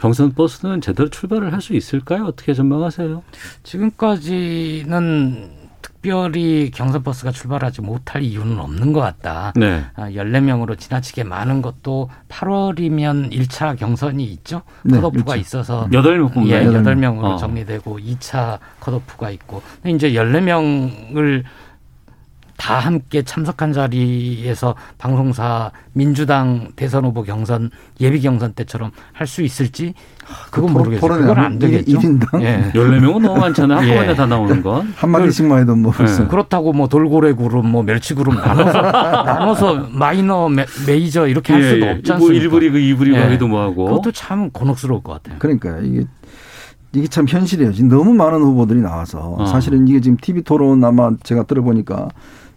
[0.00, 2.24] 경선 버스는 제대로 출발을 할 수 있을까요?
[2.24, 3.22] 어떻게 전망하세요?
[3.64, 5.50] 지금까지는
[5.82, 9.52] 특별히 경선 버스가 출발하지 못할 이유는 없는 것 같다.
[9.56, 9.84] 네.
[9.94, 14.62] 아, 14명으로 지나치게 많은 것도 8월이면 1차 경선이 있죠.
[14.84, 15.58] 네, 컷오프가 일차.
[15.58, 16.54] 있어서 여덟 명 뽑나요?
[16.62, 17.36] 예, 여덟 8명으로 어.
[17.36, 19.62] 정리되고 2차 컷오프가 있고.
[19.82, 21.44] 근데 이제 14명을
[22.60, 27.70] 다 함께 참석한 자리에서 방송사 민주당 대선 후보 경선
[28.02, 29.94] 예비 경선 때처럼 할 수 있을지
[30.50, 31.00] 그건 모르겠어요.
[31.00, 31.98] 토론회 그건 안 되겠죠.
[31.98, 32.70] 1인당 예.
[32.74, 33.78] 14명은 너무 많잖아요.
[33.78, 34.14] 한꺼번에 예.
[34.14, 34.92] 다 나오는 건.
[34.96, 36.24] 한마디씩만 해도 뭐 벌써.
[36.24, 36.28] 네.
[36.28, 38.82] 그렇다고 뭐 돌고래 그룹, 뭐 멸치 그룹 나눠서
[39.24, 42.44] 나눠서 마이너 메, 메이저 이렇게 할 수도 없지 뭐 않습니까?
[42.44, 43.22] 1부 리그, 2부 리그 예.
[43.22, 43.84] 하기도 뭐하고.
[43.86, 45.36] 그것도 참 곤혹스러울 것 같아요.
[45.38, 46.04] 그러니까 이게
[46.92, 47.72] 이게 참 현실이에요.
[47.72, 49.46] 지금 너무 많은 후보들이 나와서 어.
[49.46, 52.08] 사실은 이게 지금 TV 토론 아마 제가 들어보니까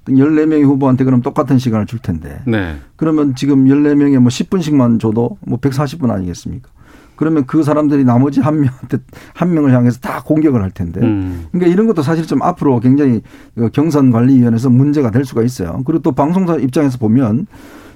[0.08, 2.76] 14명의 후보한테 그럼 똑같은 시간을 줄 텐데 네.
[2.96, 6.70] 그러면 지금 14명에 뭐 10분씩만 줘도 뭐 140분 아니겠습니까?
[7.16, 8.98] 그러면 그 사람들이 나머지 한 명한테
[9.34, 11.00] 한 명을 향해서 다 공격을 할 텐데.
[11.02, 11.46] 음.
[11.52, 13.22] 그러니까 이런 것도 사실 좀 앞으로 굉장히
[13.56, 15.82] 그 경선 관리위원회에서 문제가 될 수가 있어요.
[15.86, 17.46] 그리고 또 방송사 입장에서 보면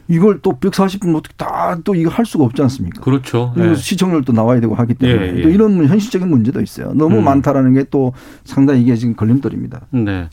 [0.08, 3.02] 이걸 또 140분 어떻게 다 또 이거 할 수가 없지 않습니까?
[3.02, 3.54] 그렇죠.
[3.58, 3.76] 예.
[3.76, 5.42] 시청률도 나와야 되고 하기 때문에 예, 예.
[5.42, 6.94] 또 이런 현실적인 문제도 있어요.
[6.94, 7.24] 너무 음.
[7.26, 8.14] 많다라는 게 또
[8.46, 9.82] 상당히 이게 지금 걸림돌입니다.
[9.92, 10.30] 네.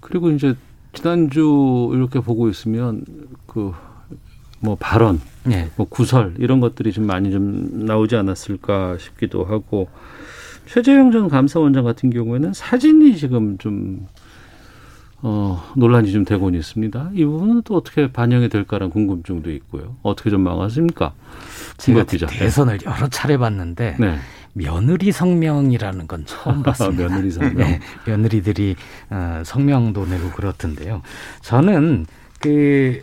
[0.00, 0.54] 그리고 이제
[0.92, 3.04] 지난주 이렇게 보고 있으면
[3.46, 3.72] 그
[4.62, 5.70] 뭐 발언, 예.
[5.76, 9.88] 뭐 구설 이런 것들이 좀 많이 좀 나오지 않았을까 싶기도 하고
[10.66, 14.06] 최재형 전 감사원장 같은 경우에는 사진이 지금 좀
[15.20, 17.10] 어, 논란이 좀 되고는 있습니다.
[17.14, 19.96] 이 부분은 또 어떻게 반영이 될까라는 궁금증도 있고요.
[20.02, 21.12] 어떻게 좀 막았습니까?
[21.78, 22.26] 제가 기자.
[22.26, 24.18] 대선을 여러 차례 봤는데 네.
[24.54, 27.08] 며느리 성명이라는 건 처음 봤습니다.
[27.08, 27.56] 며느리 성명.
[27.56, 28.76] 네, 며느리들이
[29.10, 31.02] 어, 성명도 내고 그렇던데요.
[31.40, 32.06] 저는
[32.40, 33.02] 그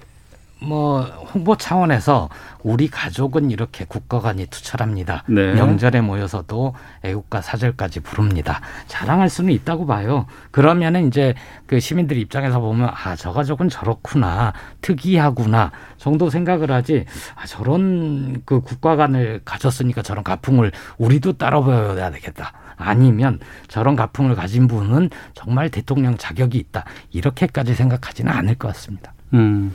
[0.62, 2.30] 뭐 홍보 차원에서
[2.64, 5.24] 우리 가족은 이렇게 국가관이 투철합니다.
[5.28, 5.54] 네.
[5.54, 8.60] 명절에 모여서도 애국가 사절까지 부릅니다.
[8.88, 10.26] 자랑할 수는 있다고 봐요.
[10.52, 11.34] 그러면은 이제
[11.66, 18.62] 그 시민들 입장에서 보면 아 저 가족은 저렇구나 특이하구나 정도 생각을 하지 아 저런 그
[18.62, 22.54] 국가관을 가졌으니까 저런 가풍을 우리도 따라 보여야 되겠다.
[22.78, 26.86] 아니면 저런 가풍을 가진 분은 정말 대통령 자격이 있다.
[27.12, 29.14] 이렇게까지 생각하지는 않을 것 같습니다.
[29.34, 29.72] 음.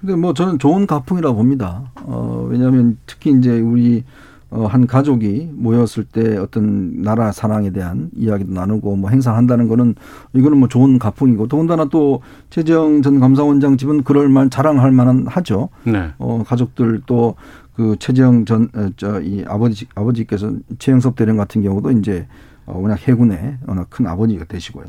[0.00, 1.90] 근데 뭐 저는 좋은 가풍이라고 봅니다.
[2.02, 4.04] 어, 왜냐하면 특히 이제 우리
[4.48, 9.96] 어, 한 가족이 모였을 때 어떤 나라 사랑에 대한 이야기도 나누고 뭐 행사한다는 거는
[10.34, 15.70] 이거는 뭐 좋은 가풍이고 더군다나 또 최재형 전 감사원장 집은 그럴 만 자랑할 만한 하죠.
[15.84, 16.10] 네.
[16.18, 17.34] 어, 가족들 또
[17.76, 22.98] 그 최재형 전, 어, 저, 이 아버지, 아버지께서 최영섭 대령 같은 경우도 이제 어, 워낙
[23.06, 24.84] 해군의 워낙 큰 아버지가 되시고요.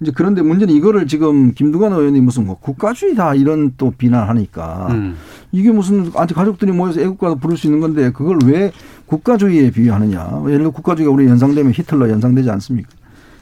[0.00, 5.16] 이제 그런데 문제는 이거를 지금 김두관 의원이 무슨 뭐 국가주의다 이런 또 비난하니까 음.
[5.52, 8.72] 이게 무슨 아직 가족들이 모여서 애국가도 부를 수 있는 건데 그걸 왜
[9.06, 10.42] 국가주의에 비유하느냐.
[10.46, 12.88] 예를 들어 국가주의가 우리 연상되면 히틀러 연상되지 않습니까?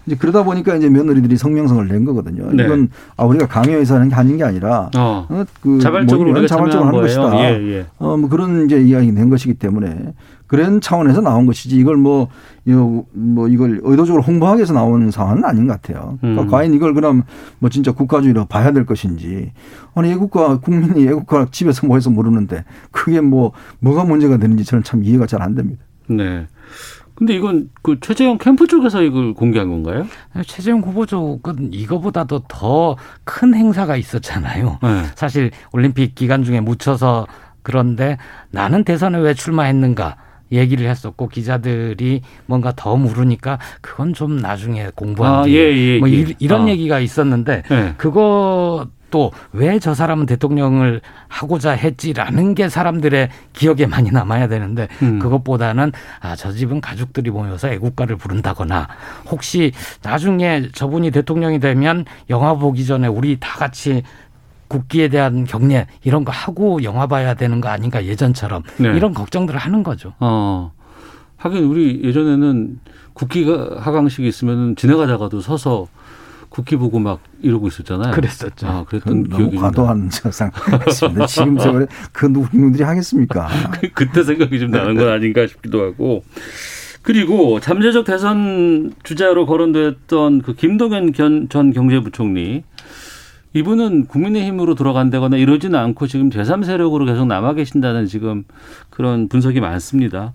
[0.06, 2.50] 이제 그러다 보니까 이제 며느리들이 성명성을 낸 거거든요.
[2.50, 2.64] 네.
[2.64, 5.26] 이건 아 우리가 강요해서 하는 게 아닌 게 아니라 어.
[5.28, 7.30] 어, 그 자발적으로 모임은 우리가 자발적으로 하는 참여한 것이다.
[7.30, 7.62] 거예요.
[7.62, 7.86] 예, 예.
[7.98, 10.14] 어, 뭐 그런 이제 이야기 낸 것이기 때문에
[10.48, 12.28] 그런 차원에서 나온 것이지 이걸 뭐,
[12.64, 16.18] 이거 뭐 이걸 의도적으로 홍보하기 위해서 나오는 상황은 아닌 것 같아요.
[16.20, 16.48] 그러니까 음.
[16.48, 17.22] 과연 이걸 그럼
[17.60, 19.52] 뭐 진짜 국가주의로 봐야 될 것인지
[19.94, 25.26] 아니 애국가 국민이 애국가 집에서 모여서 모르는데 그게 뭐 뭐가 문제가 되는지 저는 참 이해가
[25.26, 25.84] 잘 안 됩니다.
[26.08, 26.46] 네.
[27.14, 30.06] 근데 이건 그 최재형 캠프 쪽에서 이걸 공개한 건가요?
[30.46, 34.78] 최재형 후보 쪽은 이거보다도 더 큰 행사가 있었잖아요.
[34.82, 35.02] 네.
[35.14, 37.26] 사실 올림픽 기간 중에 묻혀서
[37.62, 38.16] 그런데
[38.50, 40.16] 나는 대선에 왜 출마했는가
[40.52, 46.08] 얘기를 했었고 기자들이 뭔가 더 물으니까 그건 좀 나중에 공부한 아, 뒤에 예, 예, 뭐
[46.10, 46.14] 예.
[46.14, 46.68] 이, 이런 아.
[46.68, 47.94] 얘기가 있었는데 네.
[47.96, 55.18] 그거 또 왜 저 사람은 대통령을 하고자 했지라는 게 사람들의 기억에 많이 남아야 되는데 음.
[55.18, 58.86] 그것보다는 아 저 집은 가족들이 모여서 애국가를 부른다거나
[59.30, 64.02] 혹시 나중에 저분이 대통령이 되면 영화 보기 전에 우리 다 같이
[64.68, 68.88] 국기에 대한 경례 이런 거 하고 영화 봐야 되는 거 아닌가 예전처럼 네.
[68.96, 70.12] 이런 걱정들을 하는 거죠.
[70.20, 70.72] 어.
[71.36, 72.78] 하긴 우리 예전에는
[73.14, 75.88] 국기가 하강식이 있으면 지나가다가도 서서
[76.50, 78.12] 국기 보고 막 이러고 있었잖아요.
[78.12, 78.66] 그랬었죠.
[78.66, 81.26] 아, 그랬던 너무 기억이 과도한 상황이었습니다.
[81.26, 83.48] 지금 세월에 그 누구들이 하겠습니까?
[83.94, 86.22] 그때 생각이 좀 나는 건 아닌가 싶기도 하고.
[87.02, 92.64] 그리고 잠재적 대선 주자로 거론됐던 그 김동연 견- 전 경제부총리
[93.54, 98.44] 이분은 국민의힘으로 돌아간다거나 이러지는 않고 지금 제3세력으로 계속 남아 계신다는 지금
[98.90, 100.32] 그런 분석이 많습니다.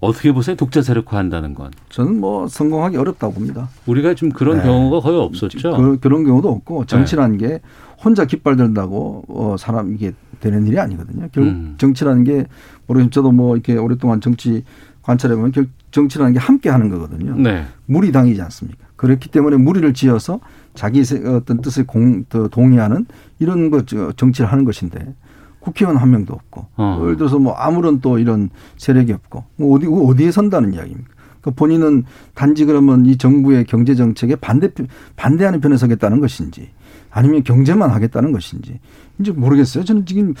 [0.00, 0.54] 어떻게 보세요?
[0.54, 3.70] 독자 세력화한다는 건 저는 뭐 성공하기 어렵다고 봅니다.
[3.86, 4.64] 우리가 지금 그런 네.
[4.64, 5.76] 경우가 거의 없었죠.
[5.76, 7.60] 그, 그런 경우도 없고 정치라는 게
[8.04, 11.28] 혼자 깃발 들다고 어, 사람 이게 되는 일이 아니거든요.
[11.32, 11.74] 결국 음.
[11.78, 12.46] 정치라는 게
[12.86, 14.62] 모르겠 저도 뭐 이렇게 오랫동안 정치
[15.02, 17.34] 관찰해 보면 결 정치라는 게 함께 하는 거거든요.
[17.36, 17.64] 네.
[17.86, 18.83] 무리 당이지 않습니까?
[18.96, 20.40] 그렇기 때문에 무리를 지어서
[20.74, 23.06] 자기 세- 어떤 뜻을 공, 또 동의하는
[23.38, 25.14] 이런 것 저- 정치를 하는 것인데
[25.60, 27.00] 국회의원 한 명도 없고 어.
[27.04, 31.14] 예를 들어서 뭐 아무런 또 이런 세력이 없고 뭐 어디 어디에 선다는 이야기입니까?
[31.40, 32.04] 그 본인은
[32.34, 34.70] 단지 그러면 이 정부의 경제 정책에 반대
[35.16, 36.70] 반대하는 편에 서겠다는 것인지
[37.10, 38.80] 아니면 경제만 하겠다는 것인지
[39.20, 39.84] 이제 모르겠어요.
[39.84, 40.34] 저는 지금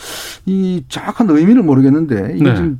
[0.46, 2.54] 이 정확한 의미를 모르겠는데 이게 네.
[2.56, 2.78] 지금 대-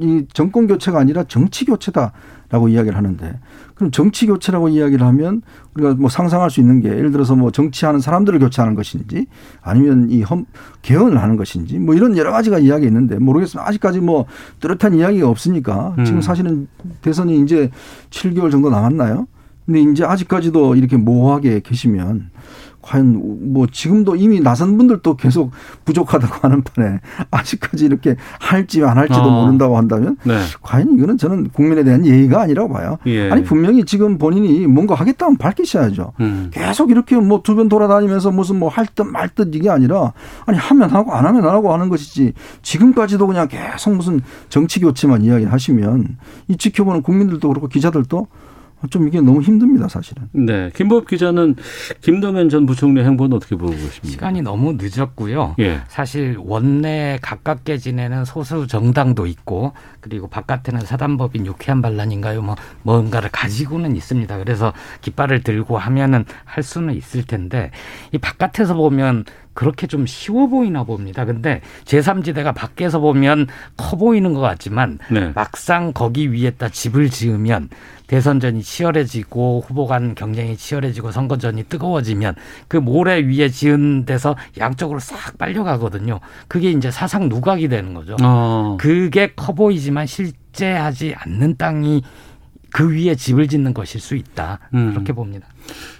[0.00, 3.38] 이 정권 교체가 아니라 정치 교체다라고 이야기를 하는데
[3.74, 5.42] 그럼 정치 교체라고 이야기를 하면
[5.74, 9.26] 우리가 뭐 상상할 수 있는 게 예를 들어서 뭐 정치하는 사람들을 교체하는 것인지
[9.62, 10.46] 아니면 이 헌,
[10.82, 13.68] 개헌을 하는 것인지 뭐 이런 여러 가지가 이야기 있는데 모르겠습니다.
[13.68, 14.26] 아직까지 뭐
[14.60, 16.04] 뚜렷한 이야기가 없으니까 음.
[16.04, 16.66] 지금 사실은
[17.02, 17.70] 대선이 이제
[18.10, 19.26] 7개월 정도 남았나요?
[19.66, 22.30] 근데 이제 아직까지도 이렇게 모호하게 계시면
[22.82, 25.52] 과연 뭐 지금도 이미 나선 분들도 계속
[25.86, 27.00] 부족하다고 하는 판에
[27.30, 29.40] 아직까지 이렇게 할지 안 할지도 어.
[29.40, 30.38] 모른다고 한다면 네.
[30.60, 32.98] 과연 이거는 저는 국민에 대한 예의가 아니라고 봐요.
[33.06, 33.30] 예.
[33.30, 36.12] 아니 분명히 지금 본인이 뭔가 하겠다면 밝히셔야죠.
[36.20, 36.50] 음.
[36.52, 40.12] 계속 이렇게 뭐 주변 돌아다니면서 무슨 뭐 할 듯 말 듯 이게 아니라
[40.44, 45.22] 아니 하면 하고 안 하면 안 하고 하는 것이지 지금까지도 그냥 계속 무슨 정치 교체만
[45.22, 48.26] 이야기를 하시면 이 지켜보는 국민들도 그렇고 기자들도
[48.90, 50.28] 좀 이게 너무 힘듭니다 사실은.
[50.32, 50.70] 네.
[50.74, 51.56] 김보엽 기자는
[52.00, 54.08] 김동연 전 부총리 행보는 어떻게 보고 계십니까?
[54.08, 55.56] 시간이 너무 늦었고요.
[55.60, 55.80] 예.
[55.88, 62.42] 사실 원내 가깝게 지내는 소수 정당도 있고 그리고 바깥에는 사단법인 유쾌한 반란인가요?
[62.42, 64.38] 뭐 뭔가를 가지고는 있습니다.
[64.38, 67.70] 그래서 깃발을 들고 하면은 할 수는 있을 텐데
[68.12, 71.24] 이 바깥에서 보면 그렇게 좀 쉬워 보이나 봅니다.
[71.24, 75.30] 근데 제3지대가 밖에서 보면 커 보이는 것 같지만 네.
[75.34, 77.68] 막상 거기 위에다 집을 지으면
[78.06, 82.34] 대선전이 치열해지고 후보 간 경쟁이 치열해지고 선거전이 뜨거워지면
[82.68, 86.20] 그 모래 위에 지은 데서 양쪽으로 싹 빨려가거든요.
[86.48, 88.16] 그게 이제 사상 누각이 되는 거죠.
[88.22, 88.76] 어.
[88.78, 92.02] 그게 커 보이지만 실제 하지 않는 땅이
[92.74, 94.58] 그 위에 집을 짓는 것일 수 있다.
[94.74, 94.90] 음.
[94.90, 95.46] 그렇게 봅니다.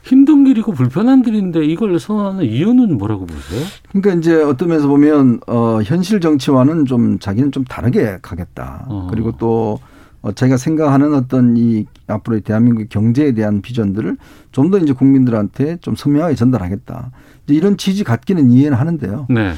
[0.02, 3.64] 힘든 길이고 불편한 길인데 이걸 선호하는 이유는 뭐라고 보세요?
[3.90, 8.86] 그러니까 이제 어떤 면에서 보면 어 현실 정치와는 좀 자기는 좀 다르게 가겠다.
[8.88, 9.06] 어.
[9.08, 9.78] 그리고 또
[10.24, 14.16] 어, 자기가 생각하는 어떤 이 앞으로의 대한민국 경제에 대한 비전들을
[14.52, 17.10] 좀 더 이제 국민들한테 좀 선명하게 전달하겠다.
[17.44, 19.26] 이제 이런 취지 갖기는 이해는 하는데요.
[19.28, 19.52] 네.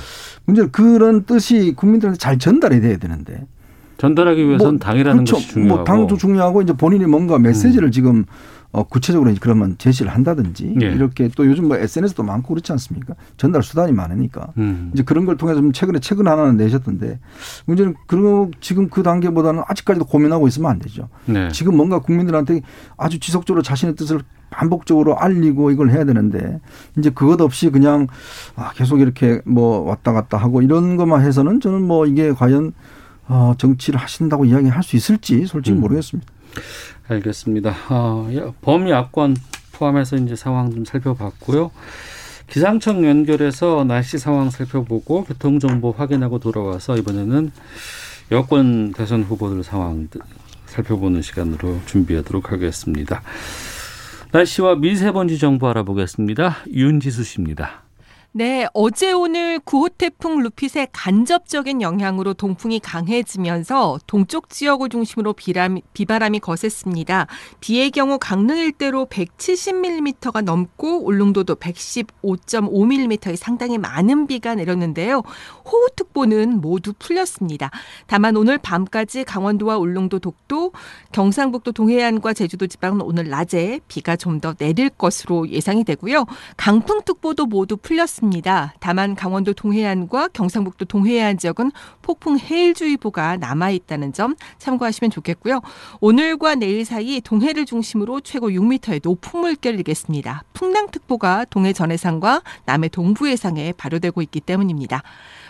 [0.45, 3.47] 문제는 그런 뜻이 국민들한테 잘 전달이 돼야 되는데.
[3.99, 5.37] 전달하기 위해서는 당이라는 그렇죠.
[5.37, 5.75] 것이 중요하고.
[5.75, 5.77] 음.
[5.77, 8.25] 뭐 당도 중요하고 이제 본인이 뭔가 메시지를 지금
[8.77, 10.87] 어 구체적으로 이제 그러면 제시를 한다든지 예.
[10.89, 13.15] 이렇게 또 요즘 뭐 SNS도 많고 그렇지 않습니까?
[13.39, 14.53] 전달 수단이 많으니까.
[14.59, 14.91] 음.
[14.93, 17.19] 이제 그런 걸 통해서 좀 최근에 책을 하나는 내셨던데
[17.65, 21.09] 문제는 그런 지금 그 단계보다는 아직까지도 고민하고 있으면 안 되죠.
[21.25, 21.49] 네.
[21.53, 22.61] 지금 뭔가 국민들한테
[22.99, 26.61] 아주 지속적으로 자신의 뜻을 반복적으로 알리고 이걸 해야 되는데
[26.99, 28.09] 이제 그것 없이 그냥
[28.57, 32.75] 아 계속 이렇게 뭐 왔다 갔다 하고 이런 것만 해서는 저는 뭐 이게 과연
[33.27, 35.81] 어 정치를 하신다고 이야기할 수 있을지 솔직히 음.
[35.81, 36.31] 모르겠습니다.
[37.09, 37.75] 알겠습니다.
[37.91, 39.37] 어, 야, 범야권
[39.73, 41.71] 포함해서 이제 상황 좀 살펴봤고요.
[42.49, 47.51] 기상청 연결해서 날씨 상황 살펴보고 교통 정보 확인하고 돌아와서 이번에는
[48.33, 50.09] 여권 대선 후보들 상황
[50.67, 53.23] 살펴보는 시간으로 준비하도록 하겠습니다.
[54.33, 56.57] 날씨와 미세먼지 정보 알아보겠습니다.
[56.73, 57.86] 윤지수 씨입니다.
[58.39, 66.41] 네, 어제 오늘 9호 태풍 루핏의 간접적인 영향으로 동풍이 강해지면서 동쪽 지역을 중심으로 비람, 비바람이
[66.41, 67.29] 거셌습니다.
[67.61, 75.23] 비의 경우 강릉 일대로 170mm가 넘고 울릉도도 115.5mm의 상당히 많은 비가 내렸는데요.
[75.65, 77.71] 호우특보는 모두 풀렸습니다.
[78.07, 80.73] 다만 오늘 밤까지 강원도와 울릉도 독도,
[81.13, 86.27] 경상북도 동해안과 제주도 지방은 오늘 낮에 비가 좀 더 내릴 것으로 예상이 되고요.
[86.59, 88.26] 강풍특보도 모두 풀렸습니다.
[88.27, 88.75] 없습니다.
[88.81, 91.71] 다만 강원도 동해안과 경상북도 동해안 지역은
[92.03, 95.61] 폭풍 해일주의보가 남아 있다는 점 참고하시면 좋겠고요.
[96.01, 100.45] 오늘과 내일 사이 동해를 중심으로 최고 6m의 높은 물결을 일겠습니다.
[100.53, 105.03] 풍랑특보가 동해 전해상과 남해 동부 해상에 발효되고 있기 때문입니다.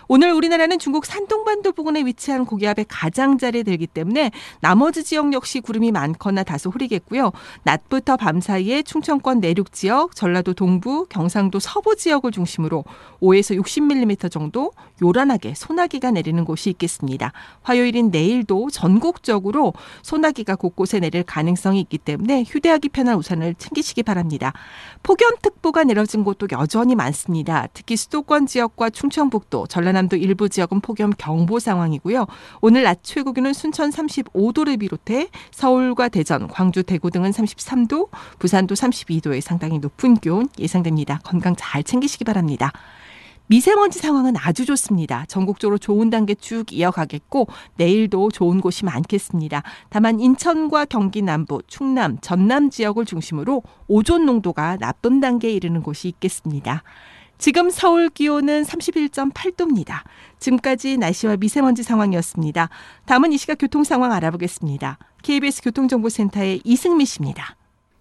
[0.09, 6.45] 오늘 우리나라는 중국 산동반도 부근에 위치한 고기압의 가장자리에 들기 때문에 나머지 지역 역시 구름이 많거나
[6.45, 7.33] 다소 흐리겠고요.
[7.64, 12.85] 낮부터 밤 사이에 충청권 내륙 지역, 전라도 동부, 경상도 서부 지역을 중심으로
[13.21, 17.32] 5에서 60mm 정도 요란하게 소나기가 내리는 곳이 있겠습니다.
[17.62, 24.52] 화요일인 내일도 전국적으로 소나기가 곳곳에 내릴 가능성이 있기 때문에 휴대하기 편한 우산을 챙기시기 바랍니다.
[25.02, 27.68] 폭염특보가 내려진 곳도 여전히 많습니다.
[27.72, 32.26] 특히 수도권 지역과 충청북도, 전라남도 일부 지역은 폭염 경보 상황이고요.
[32.61, 39.40] 오늘 낮 최고 기온은 순천 35도를 비롯해 서울과 대전, 광주, 대구 등은 33도, 부산도 32도의
[39.40, 41.20] 상당히 높은 기온 예상됩니다.
[41.24, 42.72] 건강 잘 챙기시기 바랍니다.
[43.48, 45.24] 미세먼지 상황은 아주 좋습니다.
[45.28, 49.62] 전국적으로 좋은 단계 쭉 이어가겠고 내일도 좋은 곳이 많겠습니다.
[49.88, 56.82] 다만 인천과 경기 남부, 충남, 전남 지역을 중심으로 오존 농도가 나쁜 단계에 이르는 곳이 있겠습니다.
[57.38, 60.02] 지금 서울 기온은 31.8도입니다.
[60.38, 62.70] 지금까지 날씨와 미세먼지 상황이었습니다.
[63.04, 64.98] 다음은 이 시각 교통 상황 알아보겠습니다.
[65.22, 67.56] KBS 교통정보센터의 이승미 씨입니다.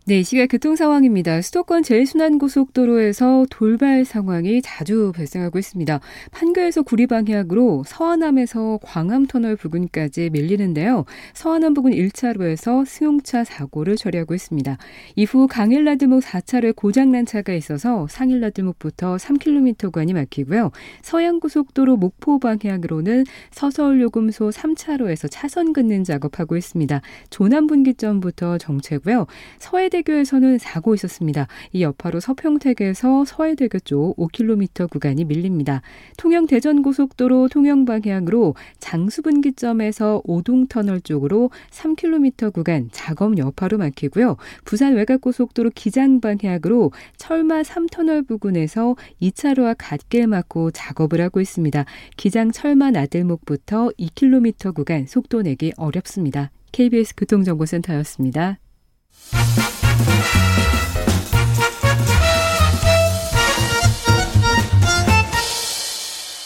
[0.07, 1.41] 네, 이 시각 교통 상황입니다.
[1.41, 5.99] 수도권 제일순환고속도로에서 돌발 상황이 자주 발생하고 있습니다.
[6.29, 11.05] 판교에서 구리 방향으로 서안암에서 광암터널 부근까지 밀리는데요.
[11.33, 14.77] 서안암 부근 1차로에서 승용차 사고를 처리하고 있습니다.
[15.15, 20.69] 이후 강일라드목 4차로에 고장난 차가 있어서 상일라드목부터 3km 구간이 막히고요.
[21.01, 27.01] 서양고속도로 목포 방향으로는 서서울요금소 3차로에서 차선 긋는 작업하고 있습니다.
[27.31, 29.25] 조남분기점부터 정체고요.
[29.57, 31.47] 서해 서해대교에서는 사고 있었습니다.
[31.71, 35.81] 이 여파로 서평택에서 서해대교 쪽 5km 구간이 밀립니다.
[36.17, 44.37] 통영 대전 고속도로 통영 방향으로 장수분기점에서 오동터널 쪽으로 3km 구간 작업 여파로 막히고요.
[44.65, 51.85] 부산 외곽고속도로 기장 방향으로 철마 3터널 부근에서 2차로와 갓길 막고 작업을 하고 있습니다.
[52.17, 56.51] 기장 철마 나들목부터 2km 구간 속도 내기 어렵습니다.
[56.71, 58.59] KBS 교통정보센터였습니다.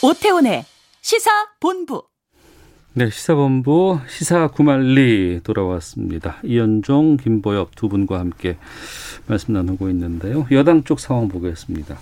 [0.01, 0.65] 오태훈의
[1.01, 2.03] 시사본부.
[2.93, 6.37] 네, 시사본부 시사 구말리 돌아왔습니다.
[6.43, 8.57] 이현종, 김보엽 두 분과 함께
[9.27, 10.47] 말씀 나누고 있는데요.
[10.51, 11.99] 여당 쪽 상황 보겠습니다.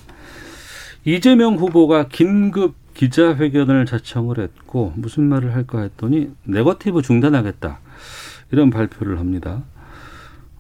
[1.05, 7.79] 이재명 후보가 긴급 기자회견을 자청을 했고 무슨 말을 할까 했더니 네거티브 중단하겠다
[8.51, 9.63] 이런 발표를 합니다.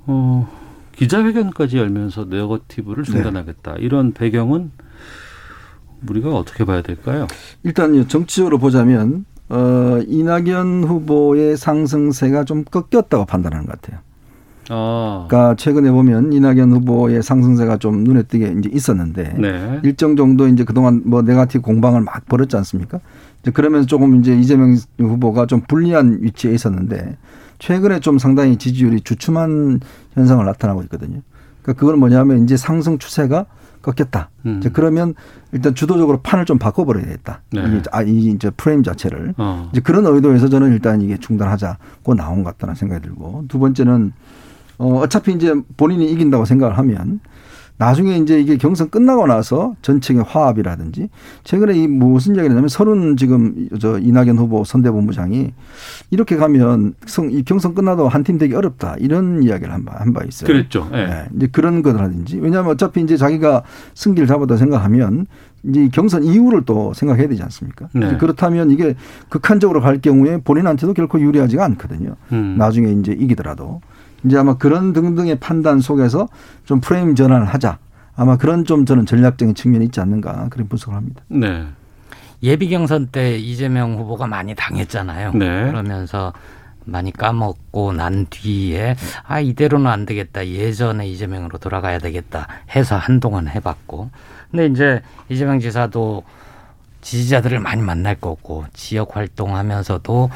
[0.05, 0.66] 어,
[0.97, 3.75] 기자회견까지 열면서 네거티브를 중단하겠다.
[3.75, 3.81] 네.
[3.81, 4.71] 이런 배경은
[6.07, 7.27] 우리가 어떻게 봐야 될까요?
[7.63, 14.01] 일단 정치적으로 보자면 어, 이낙연 후보의 상승세가 좀 꺾였다고 판단하는 것 같아요.
[14.69, 15.25] 아.
[15.29, 19.79] 그러니까 최근에 보면 이낙연 후보의 상승세가 좀 눈에 띄게 이제 있었는데 네.
[19.83, 22.99] 일정 정도 이제 그동안 뭐 네가티브 공방을 막 벌였지 않습니까?
[23.41, 27.17] 이제 그러면서 조금 이제 이재명 후보가 좀 불리한 위치에 있었는데
[27.59, 29.79] 최근에 좀 상당히 지지율이 주춤한
[30.13, 31.21] 현상을 나타나고 있거든요.
[31.61, 33.45] 그러니까 그건 뭐냐면 이제 상승 추세가
[33.81, 34.29] 꺾였다.
[34.45, 34.57] 음.
[34.59, 35.13] 이제 그러면
[35.51, 37.41] 일단 주도적으로 판을 좀 바꿔버려야겠다.
[37.53, 37.61] 네.
[37.61, 39.69] 이, 아, 이 이제 프레임 자체를 어.
[39.71, 44.11] 이제 그런 의도에서 저는 일단 이게 중단하자고 나온 것 같다는 생각이 들고 두 번째는
[44.77, 47.19] 어, 어차피 이제 본인이 이긴다고 생각을 하면
[47.79, 51.09] 나중에 이제 이게 경선 끝나고 나서 전층의 화합이라든지
[51.43, 55.53] 최근에 이 무슨 이야기를 하냐면 서른 지금 저 이낙연 후보 선대본부장이
[56.09, 56.95] 이렇게 가면
[57.31, 60.47] 이 경선 끝나도 한 팀 되기 어렵다 이런 이야기를 한 바 한 바 있어요.
[60.47, 60.87] 그랬죠.
[60.91, 61.05] 네.
[61.05, 61.25] 네.
[61.35, 63.61] 이제 그런 거라든지 왜냐하면 어차피 이제 자기가
[63.93, 65.27] 승기를 잡았다 생각하면
[65.63, 67.89] 이제 경선 이후를 또 생각해야 되지 않습니까?
[67.93, 68.17] 네.
[68.17, 68.95] 그렇다면 이게
[69.29, 72.15] 극한적으로 갈 경우에 본인한테도 결코 유리하지가 않거든요.
[72.31, 72.55] 음.
[72.57, 73.81] 나중에 이제 이기더라도.
[74.27, 76.27] 이제 아마 그런 등등의 판단 속에서
[76.65, 77.79] 좀 프레임 전환을 하자.
[78.15, 81.21] 아마 그런 좀 저는 전략적인 측면이 있지 않는가 그런 분석을 합니다.
[81.27, 81.67] 네.
[82.43, 85.33] 예비 경선 때 이재명 후보가 많이 당했잖아요.
[85.33, 85.65] 네.
[85.67, 86.33] 그러면서
[86.87, 94.09] 많이 까먹고 난 뒤에 아 이대로는 안 되겠다 예전에 이재명으로 돌아가야 되겠다 해서 한동안 해봤고
[94.51, 96.23] 근데 이제 이재명 지사도
[97.01, 100.29] 지지자들을 많이 만날 거고 지역 활동하면서도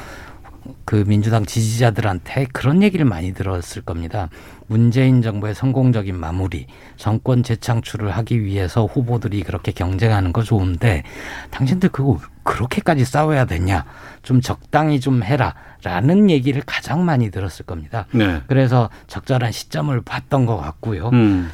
[0.86, 4.30] 그 민주당 지지자들한테 그런 얘기를 많이 들었을 겁니다.
[4.68, 11.04] 문재인 정부의 성공적인 마무리, 정권 재창출을 하기 위해서 후보들이 그렇게 경쟁하는 거 좋은데
[11.50, 13.86] 당신들 그거 그렇게까지 싸워야 되냐?
[14.24, 15.56] 좀 적당히 좀 해라.
[15.84, 18.06] 라는 얘기를 가장 많이 들었을 겁니다.
[18.12, 18.42] 네.
[18.46, 21.10] 그래서 적절한 시점을 봤던 것 같고요.
[21.10, 21.50] 음.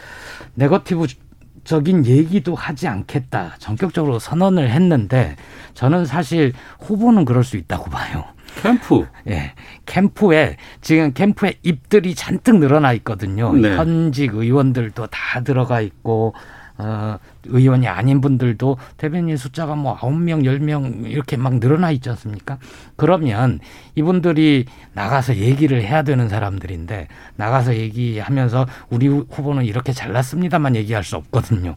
[0.55, 1.07] 네거티브
[1.63, 3.55] 적인 얘기도 하지 않겠다.
[3.59, 5.35] 전격적으로 선언을 했는데
[5.73, 8.25] 저는 사실 후보는 그럴 수 있다고 봐요.
[8.61, 9.05] 캠프.
[9.29, 9.53] 예.
[9.85, 13.53] 캠프에 지금 캠프에 입들이 잔뜩 늘어나 있거든요.
[13.53, 13.75] 네.
[13.75, 16.33] 현직 의원들도 다 들어가 있고
[16.79, 22.07] 어, 의원이 아닌 분들도 대변인 숫자가 뭐 아홉 명 열 명 이렇게 막 늘어나 있지
[22.11, 22.59] 않습니까?
[22.95, 23.59] 그러면
[23.95, 31.75] 이분들이 나가서 얘기를 해야 되는 사람들인데 나가서 얘기하면서 우리 후보는 이렇게 잘났습니다만 얘기할 수 없거든요.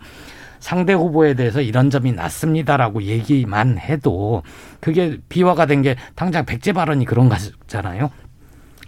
[0.61, 4.43] 상대 후보에 대해서 이런 점이 났습니다라고 얘기만 해도
[4.81, 8.11] 그게 비화가 된 게 당장 백제 발언이 그런 거잖아요.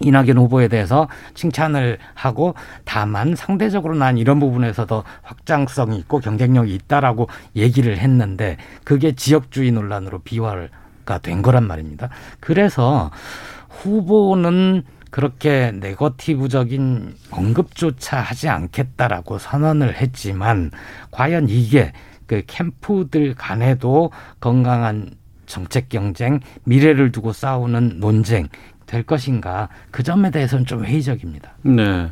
[0.00, 2.54] 이낙연 후보에 대해서 칭찬을 하고
[2.84, 10.18] 다만 상대적으로 난 이런 부분에서 더 확장성이 있고 경쟁력이 있다라고 얘기를 했는데 그게 지역주의 논란으로
[10.20, 12.10] 비화가 된 거란 말입니다.
[12.40, 13.10] 그래서
[13.68, 14.82] 후보는
[15.12, 20.70] 그렇게 네거티브적인 언급조차 하지 않겠다라고 선언을 했지만
[21.10, 21.92] 과연 이게
[22.26, 24.10] 그 캠프들 간에도
[24.40, 25.10] 건강한
[25.44, 28.48] 정책 경쟁, 미래를 두고 싸우는 논쟁
[28.86, 31.52] 될 것인가 그 점에 대해서는 좀 회의적입니다.
[31.60, 32.10] 네.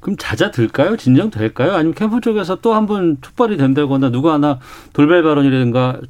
[0.00, 0.96] 그럼 잦아들까요?
[0.96, 1.74] 진정될까요?
[1.74, 4.58] 아니면 캠프 쪽에서 또 한 번 촉발이 된다거나 누가 하나
[4.94, 6.00] 돌발 발언이라든가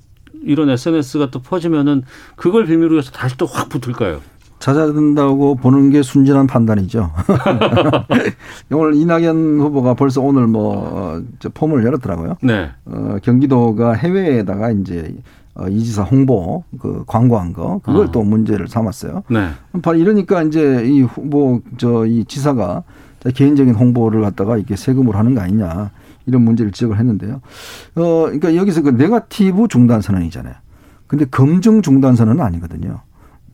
[0.44, 2.04] 이런 SNS가 또 퍼지면은
[2.36, 4.20] 그걸 빌미로 해서 다시 또 확 붙을까요?
[4.60, 7.10] 잦아든다고 보는 게 순진한 판단이죠.
[8.72, 12.36] 오늘 이낙연 후보가 벌써 오늘 뭐저 폼을 열었더라고요.
[12.42, 12.70] 네.
[12.84, 15.14] 어, 경기도가 해외에다가 이제
[15.54, 18.10] 어, 이지사 홍보 그 광고한 거 그걸 어.
[18.12, 19.24] 또 문제를 삼았어요.
[19.30, 19.48] 네.
[19.82, 22.84] 바로 이러니까 이제 이 후보 저 이 지사가
[23.34, 25.90] 개인적인 홍보를 갖다가 이렇게 세금으로 하는 거 아니냐
[26.26, 27.40] 이런 문제를 지적을 했는데요.
[27.96, 30.54] 어 그러니까 여기서 그 네가티브 중단 선언이잖아요.
[31.06, 33.00] 근데 검증 중단 선언은 아니거든요.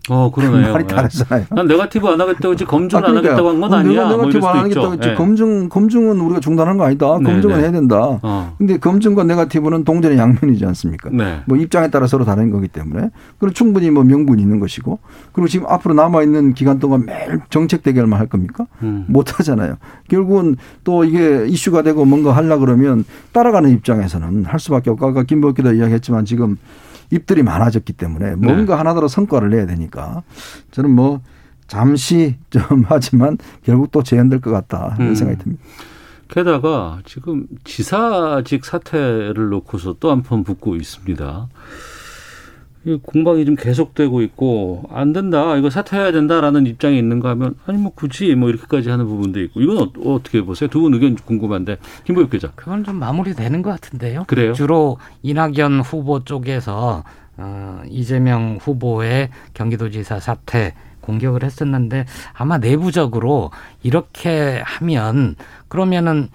[0.09, 0.73] 어, 그러네요.
[0.73, 0.95] 말이 네.
[0.95, 1.47] 다르잖아요.
[1.51, 3.17] 난 네가티브 안 하겠다고 이제 검증 아, 안.
[3.17, 3.93] 하겠다고 한건 어, 아니야.
[4.05, 4.93] 내가 뭐 이럴 네가티브 안 하겠다고.
[4.95, 5.09] 했지.
[5.09, 5.15] 예.
[5.15, 7.19] 검증 검증은 우리가 중단한 거 아니다.
[7.21, 7.63] 네, 검증은 네.
[7.63, 8.19] 해야 된다.
[8.23, 8.55] 어.
[8.59, 11.11] 근데 검증과 네가티브는 동전의 양면이지 않습니까?
[11.13, 11.41] 네.
[11.47, 14.99] 뭐 입장에 따라 서로 다른 거기 때문에 그리고 충분히 뭐 명분이 있는 것이고
[15.33, 18.67] 그리고 지금 앞으로 남아 있는 기간 동안 매일 정책 대결만 할 겁니까?
[18.83, 19.05] 음.
[19.09, 19.77] 못 하잖아요.
[20.09, 25.73] 결국은 또 이게 이슈가 되고 뭔가 하려 그러면 따라가는 입장에서는 할 수밖에 없고 아까 김복기도
[25.73, 26.57] 이야기했지만 지금
[27.11, 30.23] 입들이 많아졌기 때문에 뭔가 하나더러 성과를 내야 되니까
[30.71, 31.21] 저는 뭐
[31.67, 35.15] 잠시 좀 하지만 결국 또 재현될 것 같다 이런 음.
[35.15, 35.63] 생각이 듭니다.
[36.29, 41.49] 게다가 지금 지사직 사퇴를 놓고서 또 한 번 붙고 있습니다.
[42.87, 47.91] 이 공방이 좀 계속되고 있고 안 된다 이거 사퇴해야 된다라는 입장이 있는가 하면 아니 뭐
[47.93, 50.70] 굳이 뭐 이렇게까지 하는 부분도 있고 이건 어, 어떻게 보세요?
[50.70, 52.53] 두 분 의견 궁금한데 김보엽 기자.
[52.55, 54.24] 그건 좀 마무리되는 것 같은데요.
[54.28, 54.53] 그래요?
[54.53, 57.03] 주로 이낙연 후보 쪽에서
[57.39, 63.51] 어, 이재명 후보의 경기도지사 사퇴 공격을 했었는데 아마 내부적으로
[63.82, 65.34] 이렇게 하면
[65.68, 66.28] 그러면은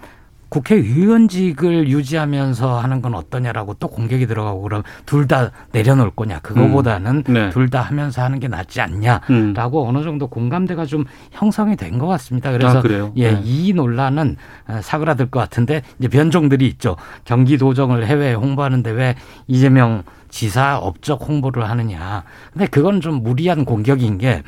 [0.52, 7.32] 국회의원직을 유지하면서 하는 건 어떠냐라고 또 공격이 들어가고 그럼 둘 다 내려놓을 거냐 그거보다는 음.
[7.32, 7.50] 네.
[7.50, 12.50] 둘다 하면서 하는 게 낫지 않냐라고 어느 정도 공감대가 좀 형성이 된 것 같습니다.
[12.50, 12.82] 그래서 아?
[13.16, 13.40] 예, 네.
[13.44, 14.36] 이 논란은
[14.66, 16.96] 어, 사그라들 것 같은데 이제 변종들이 있죠.
[17.24, 19.14] 경기도정을 해외에 홍보하는데 왜
[19.46, 22.24] 이재명 지사 업적 홍보를 하느냐.
[22.52, 24.42] 근데 그건 좀 무리한 공격인 게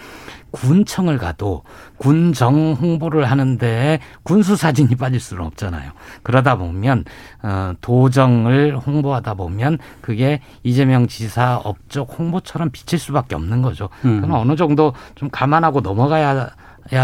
[0.55, 1.64] 군청을 가도
[1.98, 5.90] 군정 홍보를 하는데 군수 사진이 빠질 수는 없잖아요.
[6.22, 7.05] 그러다 보면
[7.42, 13.88] 어 도정을 홍보하다 보면 그게 이재명 지사 업적 홍보처럼 비칠 수밖에 없는 거죠.
[14.05, 14.20] 음.
[14.20, 16.50] 그건 어느 정도 좀 감안하고 넘어가야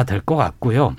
[0.07, 0.95] 될 것 같고요.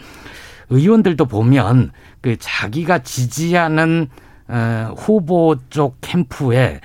[0.69, 1.91] 의원들도 보면
[2.21, 4.07] 그 자기가 지지하는
[4.49, 6.81] 어, 후보 쪽 캠프에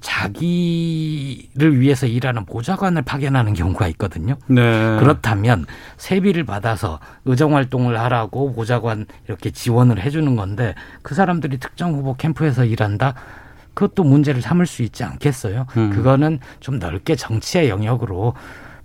[0.00, 4.36] 자기를 위해서 일하는 보좌관을 파견하는 경우가 있거든요.
[4.46, 4.96] 네.
[4.98, 5.66] 그렇다면
[5.98, 12.64] 세비를 받아서 의정 활동을 하라고 보좌관 이렇게 지원을 해주는 건데 그 사람들이 특정 후보 캠프에서
[12.64, 13.14] 일한다.
[13.74, 15.66] 그것도 문제를 삼을 수 있지 않겠어요?
[15.76, 15.90] 음.
[15.90, 18.34] 그거는 좀 넓게 정치의 영역으로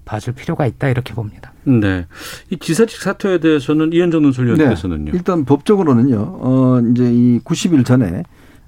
[0.05, 1.51] 봐줄 필요가 있다 이렇게 봅니다.
[1.63, 2.05] 네.
[2.51, 5.11] 이 지사직 사퇴에 대해서는 이현정 논설위원께서는요.
[5.13, 6.17] 일단 법적으로는요.
[6.39, 8.23] 어 이제 이 90일 전에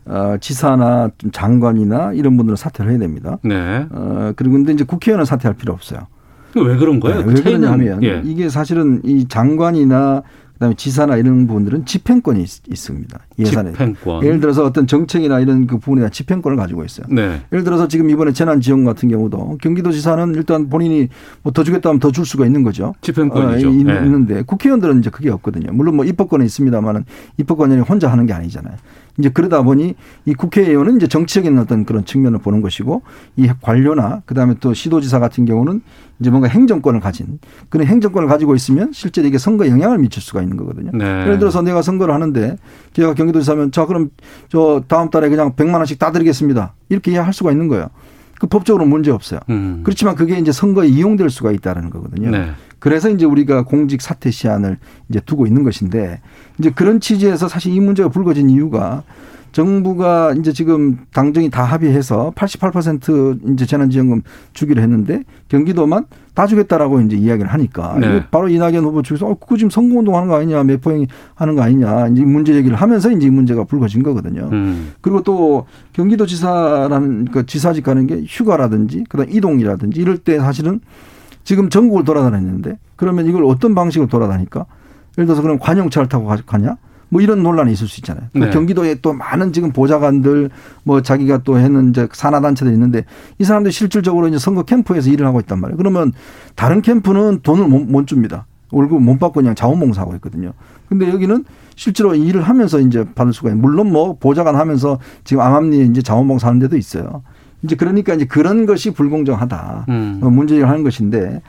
[0.10, 3.38] 어 지사나 좀 장관이나 이런 분들은 사퇴를 해야 됩니다.
[3.43, 3.86] 네.
[3.91, 6.01] 어 그리고 근데 이제 국회의원은 사퇴할 필요 없어요.
[6.55, 7.20] 왜 그런 거예요?
[7.20, 8.22] 네, 그왜 차이는- 그러냐 하면 예.
[8.24, 13.20] 이게 사실은 이 장관이나 그다음에 지사나 이런 분들은 집행권이 있, 있습니다.
[13.38, 13.74] 예산에.
[13.74, 14.24] 집행권.
[14.26, 17.05] 예를 들어서 어떤 정책이나 이런 그 부분에 대한 집행권을 가지고 있어요.
[17.12, 17.41] 네.
[17.51, 21.10] 예를 들어서 지금 이번에 재난 지원 같은 경우도 경기도지사는 일단 본인이
[21.43, 22.95] 뭐 더 주겠다 하면 더 줄 수가 있는 거죠.
[23.01, 23.68] 집행권이죠.
[23.68, 23.93] 어, 있- 네.
[24.03, 25.72] 있는데 국회의원들은 이제 그게 없거든요.
[25.74, 27.05] 물론 뭐 입법권은 있습니다만은
[27.38, 28.74] 입법권이 혼자 하는 게 아니잖아요.
[29.18, 29.95] 이제 그러다 보니
[30.26, 33.01] 이 국회의원은 이제 정치적인 어떤 그런 측면을 보는 것이고
[33.36, 35.82] 이 관료나 그다음에 또 시도지사 같은 경우는
[36.20, 37.39] 이제 뭔가 행정권을 가진
[37.70, 40.91] 그런 행정권을 가지고 있으면 실제로 이게 선거에 영향을 미칠 수가 있는 거거든요.
[40.93, 41.05] 네.
[41.22, 42.57] 예를 들어서 내가 선거를 하는데
[42.93, 44.09] 제가 경기도지사면 자 그럼
[44.49, 46.74] 저 다음 달에 그냥 100만 원씩 다 드리겠습니다.
[46.89, 47.88] 이렇게 할 수가 있는 거예요.
[48.39, 49.39] 그 법적으로 문제 없어요.
[49.49, 49.82] 음.
[49.84, 52.30] 그렇지만 그게 이제 선거에 이용될 수가 있다는 거거든요.
[52.30, 52.51] 네.
[52.80, 54.78] 그래서 이제 우리가 공직 사퇴 시한을
[55.10, 56.20] 이제 두고 있는 것인데
[56.60, 59.04] 이제 그런 취지에서 사실 이 문제가 불거진 이유가
[59.52, 64.22] 정부가 이제 지금 당정이 다 합의해서 88% 이제 재난지원금
[64.54, 66.06] 주기로 했는데 경기도만
[66.36, 68.24] 다 주겠다라고 이제 이야기를 하니까 네.
[68.30, 72.10] 바로 이낙연 후보 측에서 어, 그거 지금 선거운동 하는 거 아니냐 매포행 하는 거 아니냐
[72.10, 74.50] 이제 문제 제기를 하면서 이제 이 문제가 불거진 거거든요.
[74.52, 74.94] 음.
[75.02, 80.82] 그리고 또 경기도지사라는 그 지사직 가는 게 휴가라든지 그다음 이동이라든지 이럴 때 사실은
[81.48, 84.66] 지금 전국을 돌아다녔는데 그러면 이걸 어떤 방식으로 돌아다니까?
[85.18, 86.76] 예를 들어서 그럼 관용차를 타고 가- 가냐?
[87.08, 88.26] 뭐 이런 논란이 있을 수 있잖아요.
[88.34, 88.50] 그 네.
[88.50, 90.50] 경기도에 또 많은 지금 보좌관들
[90.84, 93.06] 뭐 자기가 또 했는 이제 산하단체들 있는데
[93.39, 95.78] 이 사람들이 실질적으로 이제 선거 캠프에서 일을 하고 있단 말이에요.
[95.78, 96.12] 그러면
[96.58, 98.45] 다른 캠프는 돈을 못, 못 줍니다.
[98.72, 100.52] 월급 못 받고 그냥 자원봉사하고 있거든요.
[100.89, 101.45] 근데 여기는
[101.78, 106.48] 실제로 일을 하면서 이제 받을 수가 있는 물론 뭐 보좌관 하면서 지금 암암리에 이제 자원봉사
[106.50, 107.24] 하는 데도 있어요.
[107.68, 109.86] 이제 그러니까 이제 그런 것이 불공정하다.
[109.89, 110.20] 음.
[110.24, 111.41] 어, 문제를 하는 것인데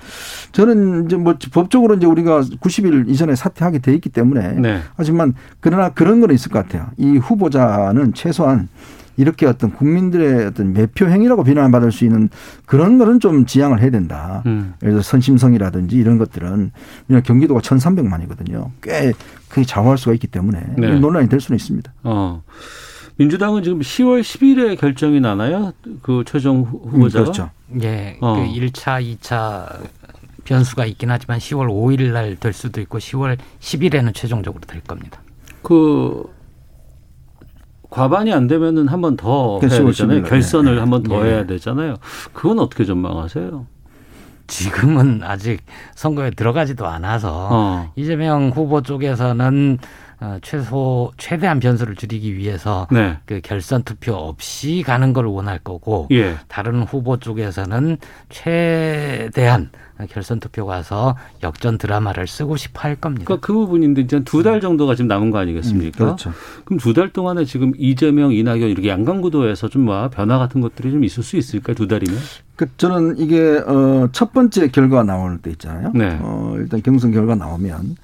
[0.52, 4.80] 저는 이제 뭐 법적으로 이제 우리가 90일 이전에 사퇴하게 돼 있기 때문에 네.
[4.96, 6.88] 하지만 그러나 그런 거는 있을 것 같아요.
[6.96, 8.68] 이 후보자는 최소한
[9.16, 12.28] 이렇게 어떤 국민들의 어떤 매표 행위라고 비난받을 수 있는
[12.66, 14.42] 그런 거는 좀 지양을 해야 된다.
[14.46, 14.74] 음.
[14.82, 16.70] 예를 들어 선심성이라든지 이런 것들은
[17.08, 18.70] 왜냐하면 경기도가 1,300만이거든요.
[18.80, 19.12] 꽤
[19.48, 20.98] 크게 좌우할 수가 있기 때문에 네.
[20.98, 21.92] 논란이 될 수는 있습니다.
[22.04, 22.42] 어.
[23.18, 25.72] 민주당은 지금 10월 10일에 결정이 나나요?
[26.02, 27.24] 그 최종 후- 후보자가?
[27.24, 27.50] 그렇죠.
[27.82, 28.34] 예, 어.
[28.36, 29.80] 그 1차, 2차
[30.44, 35.20] 변수가 있긴 하지만 10월 5일 날 될 수도 있고 10월 10일에는 최종적으로 될 겁니다.
[35.62, 36.24] 그
[37.90, 40.18] 과반이 안 되면은 한 번 더 해야 10월 되잖아요.
[40.18, 40.30] 10일 날.
[40.30, 40.80] 결선을 네.
[40.80, 41.30] 한번더 예.
[41.32, 41.96] 해야 되잖아요.
[42.32, 43.66] 그건 어떻게 전망하세요?
[44.46, 45.60] 지금은 아직
[45.94, 47.92] 선거에 들어가지도 않아서 어.
[47.96, 49.86] 이재명 후보 쪽에서는 어,
[50.42, 53.18] 최소 최대한 변수를 줄이기 위해서 네.
[53.26, 56.36] 그 결선 투표 없이 가는 걸 원할 거고 예.
[56.48, 57.98] 다른 후보 쪽에서는
[58.28, 59.70] 최대한
[60.10, 63.24] 결선 투표 가서 역전 드라마를 쓰고 싶어 할 겁니다.
[63.26, 66.04] 그러니까 그 부분인데 이제 두 달 정도가 지금 남은 거 아니겠습니까?
[66.04, 66.32] 음, 그렇죠.
[66.64, 71.02] 그럼 두 달 동안에 지금 이재명, 이낙연 이렇게 양강구도에서 좀 뭐 변화 같은 것들이 좀
[71.04, 71.74] 있을 수 있을까요?
[71.74, 72.16] 두 달이면?
[72.56, 75.92] 그 저는 이게 어 첫 번째 결과 나올 때 있잖아요.
[75.94, 76.18] 네.
[76.20, 77.96] 어 일단 경선 결과 나오면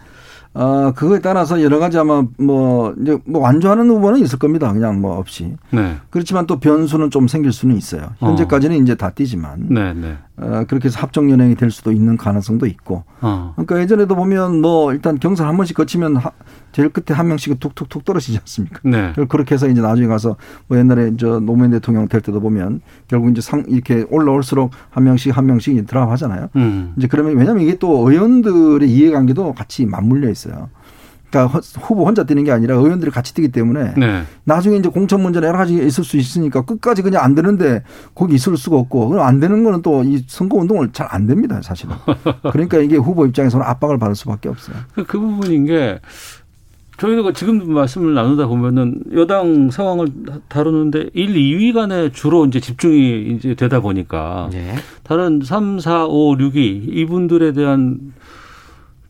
[0.57, 4.73] 어 그거에 따라서 여러 가지 아마 뭐 이제 뭐 완주하는 후보는 있을 겁니다.
[4.73, 5.57] 그냥 뭐 없이.
[5.73, 5.97] 네.
[6.11, 8.11] 그렇지만 또 변수는 좀 생길 수는 있어요.
[8.19, 10.17] 현재까지는 이제 다 뛰지만 네, 네.
[10.37, 13.03] 어 그렇게 해서 합종 연행이 될 수도 있는 가능성도 있고.
[13.21, 13.53] 어.
[13.57, 16.31] 그러니까 예전에도 보면 뭐 일단 경선 한 번씩 거치면 하-
[16.71, 18.81] 제일 끝에 한 명씩 툭툭툭 떨어지지 않습니까?
[18.85, 19.11] 네.
[19.11, 20.37] 그걸 그렇게 해서 이제 나중에 가서
[20.69, 25.37] 뭐 옛날에 저 노무현 대통령 될 때도 보면 결국 이제 상 이렇게 올라올수록 한 명씩
[25.37, 26.49] 한 명씩 드랍하잖아요.
[26.57, 26.93] 음.
[26.97, 30.44] 이제 그러면 왜냐하면 이게 또 의원들의 이해관계도 같이 맞물려 있어요.
[31.31, 34.23] 그러니까 허- 후보 혼자 뛰는 게 아니라 의원들이 같이 뛰기 때문에 네.
[34.45, 37.83] 나중에 이제 공천 문제나 여러 가지 있을 수 있으니까 끝까지 그냥 안 되는데
[38.15, 41.61] 거기 있을 수가 없고 그럼 안 되는 거는 또 이 선거 운동을 잘 안 됩니다
[41.63, 41.97] 사실은.
[42.53, 44.77] 그러니까 이게 후보 입장에서는 압박을 받을 수밖에 없어요.
[44.95, 45.99] 그, 그 부분인 게
[46.99, 50.07] 저희가 지금 말씀을 나누다 보면은 여당 상황을
[50.49, 54.77] 다루는데 1, 2위 간에 주로 이제 집중이 이제 되다 보니까 예.
[55.03, 57.99] 다른 3, 4, 5, 6위 이분들에 대한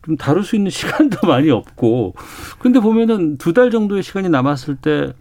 [0.05, 2.13] 좀 다룰 수 있는 시간도 많이 없고
[2.59, 5.13] 근데 보면은 두 달 정도의 시간이 남았을 때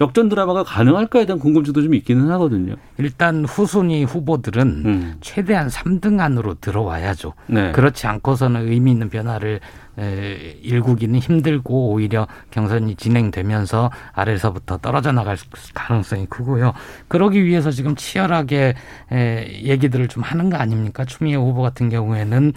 [0.00, 2.76] 역전 드라마가 가능할까에 대한 궁금증도 좀 있기는 하거든요.
[2.96, 5.14] 일단 후순위 후보들은 음.
[5.20, 7.34] 최대한 3등 안으로 들어와야죠.
[7.48, 7.72] 네.
[7.72, 9.60] 그렇지 않고서는 의미 있는 변화를
[9.98, 15.36] 에, 일구기는 힘들고 오히려 경선이 진행되면서 아래서부터 떨어져 나갈
[15.74, 16.72] 가능성이 크고요.
[17.08, 18.74] 그러기 위해서 지금 치열하게
[19.12, 21.04] 에, 얘기들을 좀 하는 거 아닙니까?
[21.04, 22.54] 추미애 후보 같은 경우에는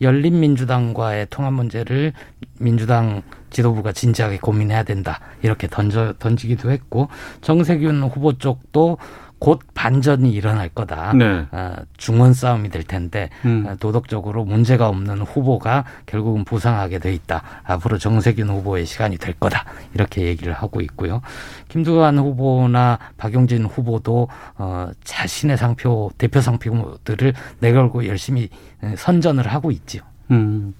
[0.00, 2.12] 열린민주당과의 통합 문제를
[2.58, 5.20] 민주당 지도부가 진지하게 고민해야 된다.
[5.42, 7.08] 이렇게 던져 던지기도 했고
[7.40, 8.98] 정세균 후보 쪽도
[9.38, 11.12] 곧 반전이 일어날 거다.
[11.12, 11.46] 네.
[11.50, 13.66] 어, 중원 싸움이 될 텐데 음.
[13.66, 17.42] 어, 도덕적으로 문제가 없는 후보가 결국은 부상하게 돼 있다.
[17.64, 19.64] 앞으로 정세균 후보의 시간이 될 거다.
[19.94, 21.20] 이렇게 얘기를 하고 있고요.
[21.68, 28.48] 김두관 후보나 박용진 후보도 어, 자신의 상표 대표 상표들을 내걸고 열심히
[28.96, 30.02] 선전을 하고 있지요.
[30.30, 30.74] 음,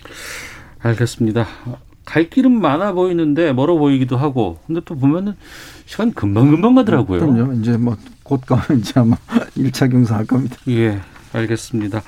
[0.80, 1.46] 알겠습니다.
[2.06, 5.34] 갈 길은 많아 보이는데 멀어 보이기도 하고, 근데 또 보면은
[5.84, 7.20] 시간 금방 금방 가더라고요.
[7.20, 7.52] 그럼요.
[7.60, 9.16] 이제 뭐 곧 가면 이제 아마
[9.56, 10.56] 1차 경선 할 겁니다.
[10.68, 10.98] 예,
[11.32, 12.02] 알겠습니다.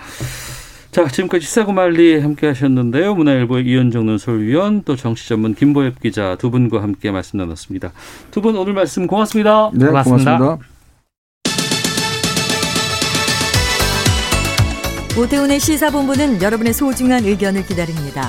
[0.90, 3.14] 자, 지금까지 시사고말리 함께 하셨는데요.
[3.14, 7.92] 문화일보의 이현정 논설위원 또 정치전문 김보엽 기자 두 분과 함께 말씀 나눴습니다.
[8.32, 9.70] 두 분 오늘 말씀 고맙습니다.
[9.74, 10.38] 네, 고맙습니다.
[10.38, 10.68] 고맙습니다.
[15.16, 18.28] 오태훈의 시사본부는 여러분의 소중한 의견을 기다립니다.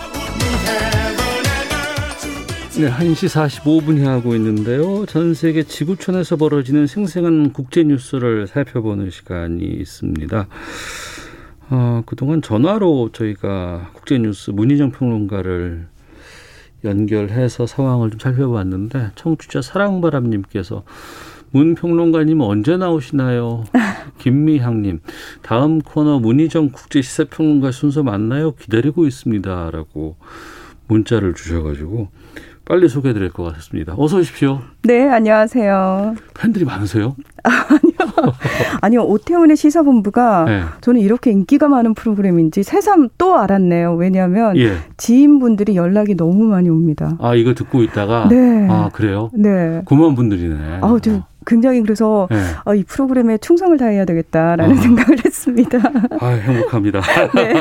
[2.79, 5.05] 네, 1시 45분 향하고 있는데요.
[5.05, 10.47] 전 세계 지구촌에서 벌어지는 생생한 국제 뉴스를 살펴보는 시간이 있습니다.
[11.69, 15.87] 어, 그동안 전화로 저희가 국제 뉴스 문희정 평론가를
[16.85, 20.83] 연결해서 상황을 좀 살펴봤는데 청취자 사랑바람님께서
[21.51, 23.65] 문 평론가님 언제 나오시나요?
[24.19, 25.01] 김미향님
[25.41, 28.55] 다음 코너 문희정 국제 시사 평론가 순서 맞나요?
[28.55, 30.15] 기다리고 있습니다라고
[30.87, 32.09] 문자를 주셔가지고
[32.65, 33.93] 빨리 소개해드릴 것 같습니다.
[33.97, 34.61] 어서 오십시오.
[34.83, 36.15] 네, 안녕하세요.
[36.33, 37.15] 팬들이 많으세요?
[37.43, 38.33] 아니요.
[38.81, 40.61] 아니요, 오태훈의 시사본부가 네.
[40.81, 43.95] 저는 이렇게 인기가 많은 프로그램인지 새삼 또 알았네요.
[43.95, 44.75] 왜냐하면 예.
[44.97, 47.17] 지인분들이 연락이 너무 많이 옵니다.
[47.19, 48.27] 아, 이거 듣고 있다가?
[48.29, 48.67] 네.
[48.69, 49.31] 아, 그래요?
[49.33, 49.81] 네.
[49.85, 50.79] 고마운 분들이네.
[50.81, 52.37] 아우, 저 굉장히 그래서 네.
[52.65, 54.81] 아, 이 프로그램에 충성을 다해야 되겠다라는 아.
[54.81, 55.79] 생각을 했습니다.
[56.19, 57.01] 아, 행복합니다.
[57.35, 57.53] 네.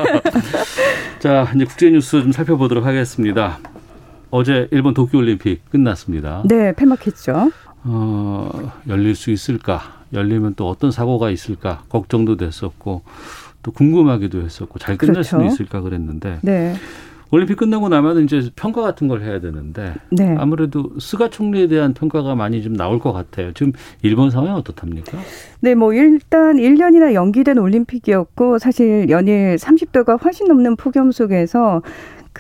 [1.19, 3.59] 자, 이제 국제 뉴스 좀 살펴보도록 하겠습니다.
[4.31, 6.43] 어제 일본 도쿄올림픽 끝났습니다.
[6.47, 7.51] 네, 폐막했죠.
[7.85, 9.81] 어, 열릴 수 있을까?
[10.13, 11.83] 열리면 또 어떤 사고가 있을까?
[11.89, 13.03] 걱정도 됐었고
[13.63, 15.29] 또 궁금하기도 했었고 잘 끝날 그렇죠.
[15.31, 16.75] 수는 있을까 그랬는데 네.
[17.33, 20.35] 올림픽 끝나고 나면 이제 평가 같은 걸 해야 되는데 네.
[20.37, 23.53] 아무래도 스가 총리에 대한 평가가 많이 좀 나올 것 같아요.
[23.53, 23.73] 지금
[24.03, 25.17] 일본 상황이 어떻답니까?
[25.61, 31.83] 네, 뭐 일단 1년이나 연기된 올림픽이었고 사실 연일 30도가 훨씬 넘는 폭염 속에서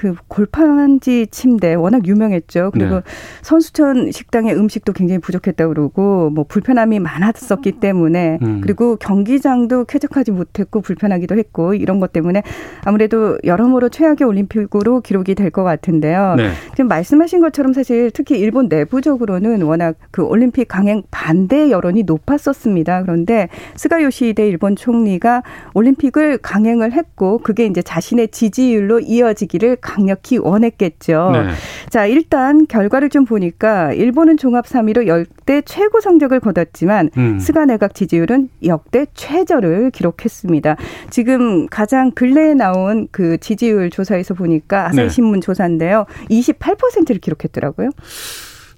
[0.00, 2.70] 그 골판지 침대 워낙 유명했죠.
[2.72, 3.00] 그리고 네.
[3.42, 8.62] 선수촌 식당의 음식도 굉장히 부족했다고 그러고 뭐 불편함이 많았었기 때문에 음.
[8.62, 12.42] 그리고 경기장도 쾌적하지 못했고 불편하기도 했고 이런 것 때문에
[12.84, 16.36] 아무래도 여러모로 최악의 올림픽으로 기록이 될 것 같은데요.
[16.36, 16.50] 네.
[16.70, 23.02] 지금 말씀하신 것처럼 사실 특히 일본 내부적으로는 워낙 그 올림픽 강행 반대 여론이 높았었습니다.
[23.02, 25.42] 그런데 스가 요시히데 일본 총리가
[25.74, 31.30] 올림픽을 강행을 했고 그게 이제 자신의 지지율로 이어지기를 강력히 원했겠죠.
[31.32, 31.48] 네.
[31.88, 37.40] 자, 일단 결과를 좀 보니까 일본은 종합 3위로 역대 최고 성적을 거뒀지만 음.
[37.40, 40.76] 스가 내각 지지율은 역대 최저를 기록했습니다.
[41.10, 45.08] 지금 가장 근래에 나온 그 지지율 조사에서 보니까 아사히 네.
[45.08, 46.06] 신문 조사인데요.
[46.30, 47.90] 28%를 기록했더라고요.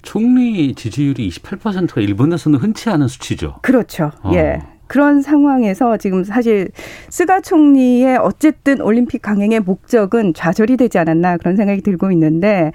[0.00, 3.58] 총리 지지율이 28%가 일본에서는 흔치 않은 수치죠.
[3.60, 4.12] 그렇죠.
[4.22, 4.32] 어.
[4.34, 4.60] 예.
[4.92, 6.68] 그런 상황에서 지금 사실
[7.08, 12.72] 스가 총리의 어쨌든 올림픽 강행의 목적은 좌절이 되지 않았나 그런 생각이 들고 있는데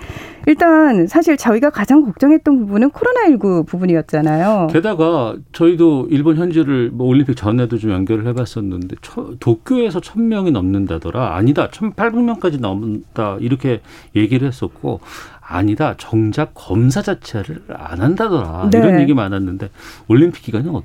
[0.48, 4.70] 일단 사실 저희가 가장 걱정했던 부분은 코로나19 부분이었잖아요.
[4.72, 8.96] 게다가 저희도 일본 현지를 뭐 올림픽 전에도 좀 연결을 해봤었는데
[9.40, 11.36] 도쿄에서 천명이 넘는다더라.
[11.36, 11.70] 아니다.
[11.70, 13.38] 천팔백 명까지 넘는다.
[13.42, 13.82] 이렇게
[14.16, 15.02] 얘기를 했었고
[15.48, 15.96] 아니다.
[15.98, 18.70] 정작 검사 자체를 안 한다더라.
[18.72, 18.78] 네.
[18.80, 19.70] 이런 얘기 많았는데
[20.08, 20.84] 올림픽 기간은 거예요?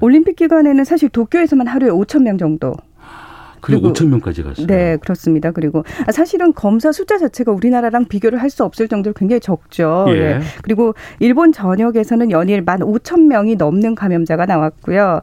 [0.00, 2.74] 올림픽 기간에는 사실 도쿄에서만 하루에 5천 명 정도
[3.62, 4.66] 그리고 5천 명까지 갔어요.
[4.66, 5.50] 네, 그렇습니다.
[5.50, 10.04] 그리고 사실은 검사 숫자 자체가 우리나라랑 비교를 할 수 없을 정도로 굉장히 적죠.
[10.08, 10.12] 예.
[10.12, 10.40] 네.
[10.62, 15.22] 그리고 일본 전역에서는 연일 1만 5천 명이 넘는 감염자가 나왔고요.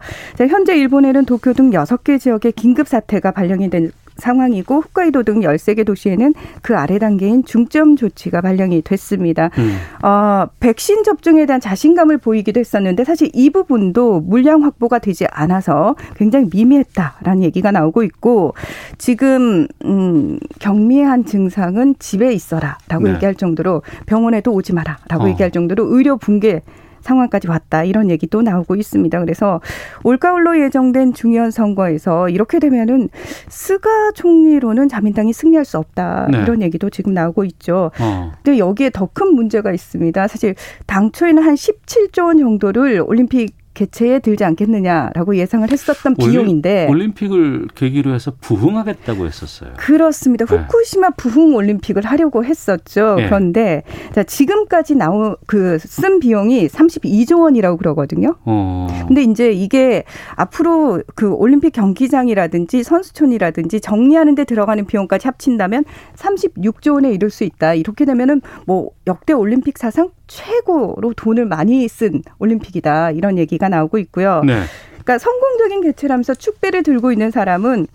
[0.49, 6.34] 현재 일본에는 도쿄 등 6개 지역에 긴급 사태가 발령이 된 상황이고 홋카이도 등 13개 도시에는
[6.62, 9.49] 그 아래 단계인 중점 조치가 발령이 됐습니다.
[9.57, 9.78] 음.
[10.05, 16.47] 어, 백신 접종에 대한 자신감을 보이기도 했었는데 사실 이 부분도 물량 확보가 되지 않아서 굉장히
[16.51, 18.53] 미미했다라는 얘기가 나오고 있고
[18.97, 23.14] 지금 음, 경미한 증상은 집에 있어라라고 네.
[23.14, 25.30] 얘기할 정도로 병원에도 오지 마라라고 어.
[25.30, 26.62] 얘기할 정도로 의료 붕괴
[27.02, 29.20] 상황까지 왔다 이런 얘기도 나오고 있습니다.
[29.20, 29.62] 그래서
[30.04, 33.10] 올가을로 예정된 중요한 선거에서 이렇게 되면은
[33.49, 36.41] 스가 총리로는 자민당이 승리할 수 없다 네.
[36.41, 37.91] 이런 얘기도 지금 나오고 있죠.
[37.99, 38.32] 어.
[38.43, 40.28] 근데 여기에 더 큰 문제가 있습니다.
[40.28, 47.67] 사실 당초에는 한 17조 원 정도를 올림픽 개최에 들지 않겠느냐라고 예상을 했었던 올림- 비용인데 올림픽을
[47.74, 49.72] 계기로 해서 부흥하겠다고 했었어요.
[49.78, 50.45] 그렇습니다.
[50.45, 50.55] 네.
[50.57, 53.15] 후쿠시마 부흥 올림픽을 하려고 했었죠.
[53.19, 53.26] 예.
[53.26, 58.36] 그런데 자 지금까지 나온 그 쓴 비용이 32조 원이라고 그러거든요.
[58.45, 58.88] 어.
[59.07, 60.03] 근데 이제 이게
[60.36, 67.74] 앞으로 그 올림픽 경기장이라든지 선수촌이라든지 정리하는 데 들어가는 비용까지 합친다면 36조 원에 이를 수 있다.
[67.74, 73.11] 이렇게 되면은 뭐 역대 올림픽 사상 최고로 돈을 많이 쓴 올림픽이다.
[73.11, 74.41] 이런 얘기가 나오고 있고요.
[74.45, 74.61] 네.
[74.91, 77.88] 그러니까 성공적인 개최라면서 축배를 들고 있는 사람은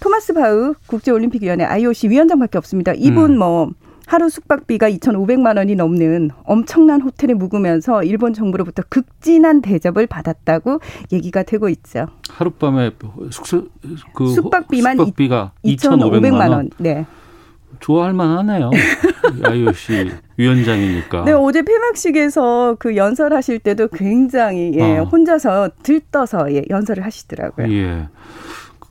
[0.00, 2.92] 토마스 바흐 국제올림픽위원회 IOC 위원장밖에 없습니다.
[2.96, 3.38] 이분 음.
[3.38, 3.70] 뭐
[4.06, 10.80] 하루 숙박비가 2,500만 원이 넘는 엄청난 호텔에 묵으면서 일본 정부로부터 극진한 대접을 받았다고
[11.12, 12.08] 얘기가 되고 있죠.
[12.28, 12.90] 하룻밤에
[13.30, 13.68] 숙소
[14.14, 16.52] 그 숙박비만 숙박비가 2,500만 2,500만 원.
[16.52, 16.70] 원.
[16.78, 17.06] 네.
[17.80, 18.70] 좋아할 만하네요.
[19.42, 21.24] IOC 위원장이니까.
[21.24, 25.04] 네, 어제 폐막식에서 그 연설하실 때도 굉장히 예, 어.
[25.04, 27.72] 혼자서 들떠서 예, 연설을 하시더라고요.
[27.72, 28.08] 예.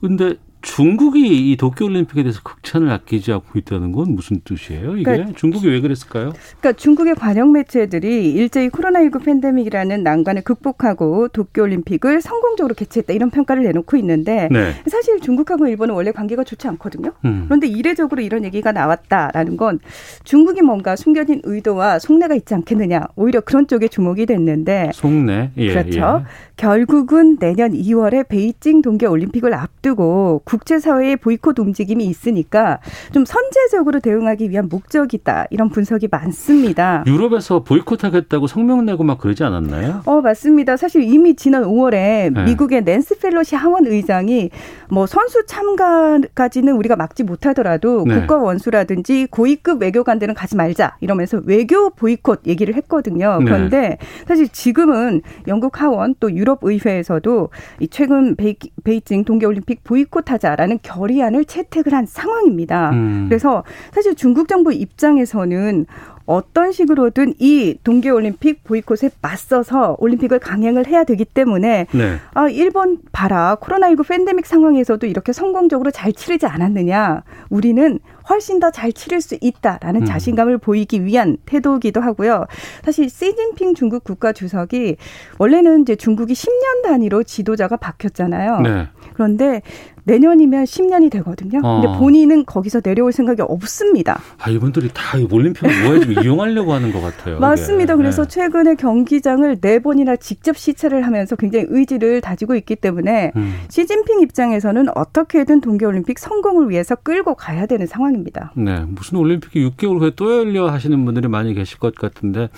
[0.01, 4.95] 근데 중국이 이 도쿄올림픽에 대해서 극찬을 아끼지 않고 있다는 건 무슨 뜻이에요?
[4.95, 6.31] 이게 그러니까 중국이 왜 그랬을까요?
[6.59, 13.97] 그러니까 중국의 관영 매체들이 일제히 코로나19 팬데믹이라는 난관을 극복하고 도쿄올림픽을 성공적으로 개최했다 이런 평가를 내놓고
[13.97, 14.73] 있는데 네.
[14.89, 17.11] 사실 중국하고 일본은 원래 관계가 좋지 않거든요.
[17.25, 17.43] 음.
[17.45, 19.79] 그런데 이례적으로 이런 얘기가 나왔다라는 건
[20.23, 25.51] 중국이 뭔가 숨겨진 의도와 속내가 있지 않겠느냐 오히려 그런 쪽에 주목이 됐는데 속내.
[25.57, 26.23] 예, 그렇죠.
[26.25, 26.52] 예.
[26.55, 32.79] 결국은 내년 2월에 베이징 동계 올림픽을 앞두고 국제사회의 보이콧 움직임이 있으니까
[33.11, 35.47] 좀 선제적으로 대응하기 위한 목적이다.
[35.49, 37.03] 이런 분석이 많습니다.
[37.07, 40.01] 유럽에서 보이콧하겠다고 성명 내고 막 그러지 않았나요?
[40.05, 40.77] 어, 맞습니다.
[40.77, 42.43] 사실 이미 지난 5월에 네.
[42.45, 44.51] 미국의 낸스 펠로시 하원 의장이
[44.89, 48.19] 뭐 선수 참가까지는 우리가 막지 못하더라도 네.
[48.19, 53.37] 국가 원수라든지 고위급 외교관들은 가지 말자 이러면서 외교 보이콧 얘기를 했거든요.
[53.39, 53.45] 네.
[53.45, 53.97] 그런데
[54.27, 61.45] 사실 지금은 영국 하원 또 유럽 의회에서도 이 최근 베이, 베이징 동계 올림픽 보이콧하자라는 결의안을
[61.45, 62.91] 채택을 한 상황입니다.
[62.91, 63.25] 음.
[63.29, 65.85] 그래서 사실 중국 정부 입장에서는
[66.25, 72.17] 어떤 식으로든 이 동계올림픽 보이콧에 맞서서 올림픽을 강행을 해야 되기 때문에 네.
[72.33, 73.57] 아, 일본 봐라.
[73.61, 77.23] 코로나19 팬데믹 상황에서도 이렇게 성공적으로 잘 치르지 않았느냐.
[77.49, 77.99] 우리는
[78.29, 80.05] 훨씬 더 잘 치를 수 있다라는 음.
[80.05, 82.45] 자신감을 보이기 위한 태도이기도 하고요.
[82.83, 84.97] 사실 시진핑 중국 국가 주석이
[85.37, 88.59] 원래는 이제 중국이 10년 단위로 지도자가 바뀌었잖아요.
[88.61, 88.87] 네.
[89.13, 89.61] 그런데
[90.05, 91.61] 내년이면 10년이 되거든요.
[91.61, 91.97] 근데 어.
[91.97, 94.19] 본인은 거기서 내려올 생각이 없습니다.
[94.37, 97.39] 아, 이분들이 다이 올림픽을 뭐에 좀 이용하려고 하는 것 같아요.
[97.39, 97.93] 맞습니다.
[97.93, 97.97] 이게.
[97.97, 98.29] 그래서 네.
[98.29, 103.53] 최근에 경기장을 네 번이나 직접 시찰을 하면서 굉장히 의지를 다지고 있기 때문에 음.
[103.69, 108.51] 시진핑 입장에서는 어떻게든 동계올림픽 성공을 위해서 끌고 가야 되는 상황입니다.
[108.55, 112.49] 네, 무슨 올림픽이 6개월 후에 또 열려 하시는 분들이 많이 계실 것 같은데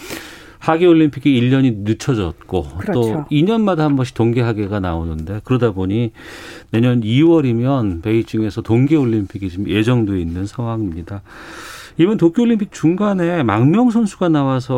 [0.65, 3.25] 하계 올림픽이 1년이 늦춰졌고 또 그렇죠.
[3.29, 6.11] 2년마다 한 번씩 동계 하계가 나오는데 그러다 보니
[6.71, 11.21] 내년 2월이면 베이징에서 동계 올림픽이 지금 예정돼 있는 상황입니다.
[11.97, 14.75] 이번 도쿄올림픽 중간에 망명 선수가 나와서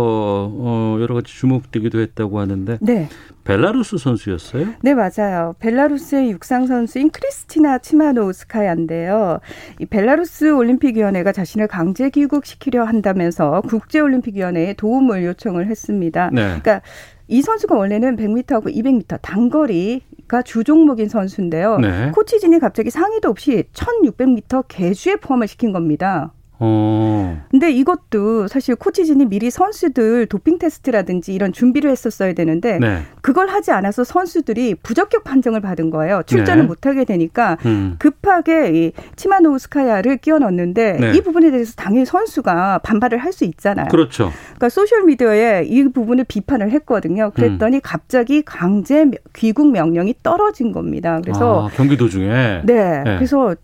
[0.54, 3.10] 어 여러 가지 주목되기도 했다고 하는데 네.
[3.44, 4.68] 벨라루스 선수였어요?
[4.82, 5.56] 네, 맞아요.
[5.60, 9.40] 벨라루스의 육상 선수인 크리스티나 치마노우스카야인데요.
[9.80, 16.30] 이 벨라루스 올림픽위원회가 자신을 강제 귀국시키려 한다면서 국제올림픽위원회에 도움을 요청을 했습니다.
[16.34, 16.42] 네.
[16.42, 16.82] 그러니까
[17.30, 21.78] 이 선수가 원래는 100m하고 200m 단거리 가 주 종목인 선수인데요.
[21.80, 22.12] 네.
[22.14, 26.34] 코치진이 갑자기 상의도 없이 1600m 개주에 포함을 시킨 겁니다.
[26.60, 27.42] 어.
[27.50, 33.04] 근데 이것도 사실 코치진이 미리 선수들 도핑 테스트라든지 이런 준비를 했었어야 되는데 네.
[33.22, 36.24] 그걸 하지 않아서 선수들이 부적격 판정을 받은 거예요.
[36.26, 36.68] 출전을 네.
[36.68, 37.96] 못하게 되니까 음.
[38.00, 41.14] 급하게 이 치마노우스카야를 끼워 넣었는데 네.
[41.16, 43.88] 이 부분에 대해서 당연히 선수가 반발을 할 수 있잖아요.
[43.90, 44.32] 그렇죠.
[44.58, 47.32] 그러니까 소셜 미디어에 이 부분을 비판을 했거든요.
[47.32, 51.20] 그랬더니 갑자기 강제 귀국 명령이 떨어진 겁니다.
[51.22, 53.04] 그래서 아, 경기 도 중에 네.
[53.04, 53.56] 그래서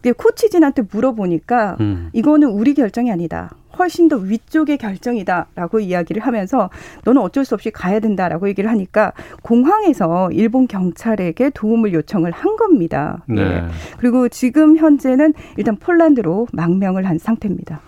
[0.00, 2.10] 이제 코치진한테 물어보니까 음.
[2.12, 3.50] 이거는 우리 결정이 아니다.
[3.78, 6.70] 훨씬 더 위쪽의 결정이다라고 이야기를 하면서
[7.04, 9.12] 너는 어쩔 수 없이 가야 된다라고 얘기를 하니까
[9.42, 13.24] 공항에서 일본 경찰에게 도움을 요청을 한 겁니다.
[13.28, 13.40] 네.
[13.40, 13.64] 예.
[13.98, 17.80] 그리고 지금 현재는 일단 폴란드로 망명을 한 상태입니다.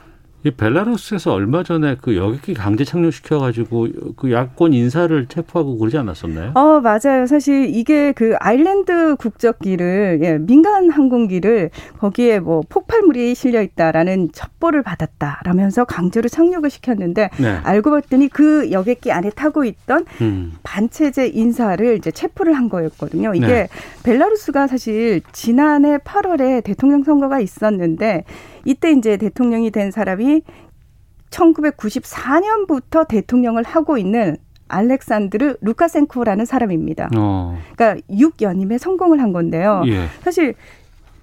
[0.45, 6.53] 이 벨라루스에서 얼마 전에 그 여객기 강제 착륙시켜 가지고 그 야권 인사를 체포하고 그러지 않았었나요?
[6.55, 7.25] 어, 맞아요.
[7.27, 15.87] 사실 이게 그 아일랜드 국적기를, 예, 민간 항공기를 거기에 뭐 폭발물이 실려 있다라는 첩보를 받았다라면서
[15.87, 17.59] 강제로 착륙을 시켰는데 네.
[17.63, 20.53] 알고 봤더니 그 여객기 안에 타고 있던 음.
[20.63, 23.35] 반체제 인사를 이제 체포를 한 거였거든요.
[23.35, 23.69] 이게 네.
[24.03, 28.25] 벨라루스가 사실 지난해 8월에 대통령 선거가 있었는데
[28.65, 30.43] 이때 이제 대통령이 된 사람이
[31.31, 34.37] 1994년부터 대통령을 하고 있는
[34.69, 37.11] 알렉산드르 루카센코라는 사람입니다.
[37.17, 37.59] 어.
[37.77, 39.83] 그러니까 6연임에 성공을 한 건데요.
[39.87, 40.07] 예.
[40.23, 40.55] 사실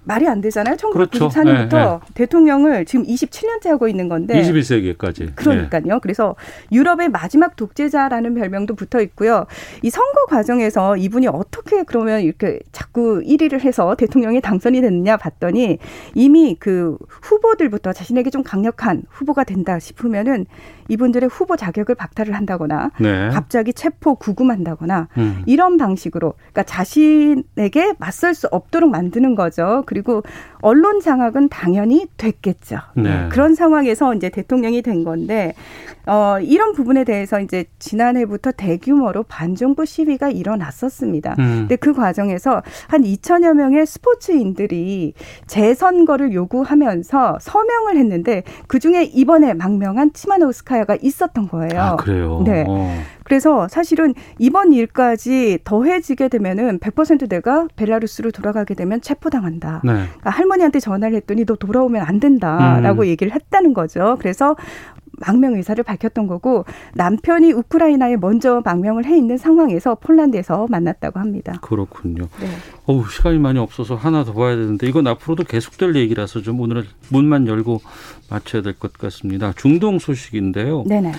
[0.04, 0.76] 말이 안 되잖아요.
[0.76, 1.28] 그렇죠.
[1.28, 1.98] 1994년부터 예, 예.
[2.14, 5.34] 대통령을 지금 27년째 하고 있는 건데 21세기까지.
[5.34, 6.00] 그러니까요.
[6.00, 6.34] 그래서
[6.72, 9.46] 유럽의 마지막 독재자라는 별명도 붙어 있고요.
[9.82, 15.78] 이 선거 과정에서 이분이 어떻게 그러면 이렇게 자꾸 1위를 해서 대통령이 당선이 됐느냐 봤더니
[16.14, 20.46] 이미 그 후보들부터 자신에게 좀 강력한 후보가 된다 싶으면은
[20.88, 23.28] 이분들의 후보 자격을 박탈을 한다거나 네.
[23.30, 25.42] 갑자기 체포 구금한다거나 음.
[25.46, 29.84] 이런 방식으로 그러니까 자신에게 맞설 수 없도록 만드는 거죠.
[29.92, 30.22] 그리고
[30.62, 32.78] 언론 장악은 당연히 됐겠죠.
[32.96, 33.28] 네.
[33.30, 35.52] 그런 상황에서 이제 대통령이 된 건데
[36.06, 41.36] 어 이런 부분에 대해서 이제 지난해부터 대규모로 반정부 시위가 일어났었습니다.
[41.38, 41.58] 음.
[41.60, 45.12] 근데 그 과정에서 한 2천여 명의 스포츠인들이
[45.46, 51.80] 재선거를 요구하면서 서명을 했는데 그 중에 이번에 망명한 치마노우스카야가 있었던 거예요.
[51.80, 52.42] 아, 그래요.
[52.46, 52.64] 네.
[52.66, 52.96] 어.
[53.24, 59.82] 그래서 사실은 이번 일까지 더해지게 되면은 100% 내가 벨라루스로 돌아가게 되면 체포당한다.
[59.84, 59.92] 네.
[59.92, 63.06] 그러니까 할머니한테 전화를 했더니 너 돌아오면 안 된다라고 음.
[63.06, 64.16] 얘기를 했다는 거죠.
[64.20, 64.56] 그래서
[65.18, 71.58] 망명 의사를 밝혔던 거고 남편이 우크라이나에 먼저 망명을 해 있는 상황에서 폴란드에서 만났다고 합니다.
[71.62, 72.24] 그렇군요.
[72.40, 72.48] 네.
[72.86, 77.46] 어우, 시간이 많이 없어서 하나 더 봐야 되는데 이건 앞으로도 계속될 얘기라서 좀 오늘은 문만
[77.46, 77.80] 열고
[78.30, 79.52] 마쳐야 될 것 같습니다.
[79.56, 80.84] 중동 소식인데요.
[80.86, 81.12] 네네.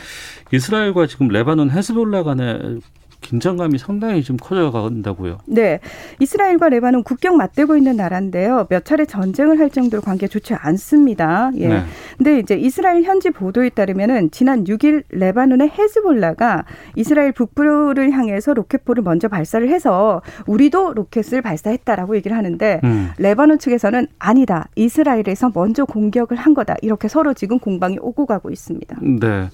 [0.51, 2.79] 이스라엘과 지금 레바논 헤즈볼라 간의
[3.23, 5.39] 긴장감이 상당히 좀 커져간다고요.
[5.47, 5.79] 네.
[6.19, 8.67] 이스라엘과 레바논 국경 맞대고 있는 나라인데요.
[8.69, 11.49] 몇 차례 전쟁을 할 정도로 관계가 좋지 않습니다.
[11.55, 11.67] 예.
[11.67, 11.83] 네.
[12.17, 16.65] 근데 이제 이스라엘 현지 보도에 따르면은 지난 6일 레바논의 헤즈볼라가
[16.95, 23.09] 이스라엘 북부를 향해서 로켓포를 먼저 발사를 해서 우리도 로켓을 발사했다라고 얘기를 하는데 음.
[23.17, 24.67] 레바논 측에서는 아니다.
[24.75, 26.75] 이스라엘에서 먼저 공격을 한 거다.
[26.81, 28.97] 이렇게 서로 지금 공방이 오고 가고 있습니다.
[29.01, 29.49] 네.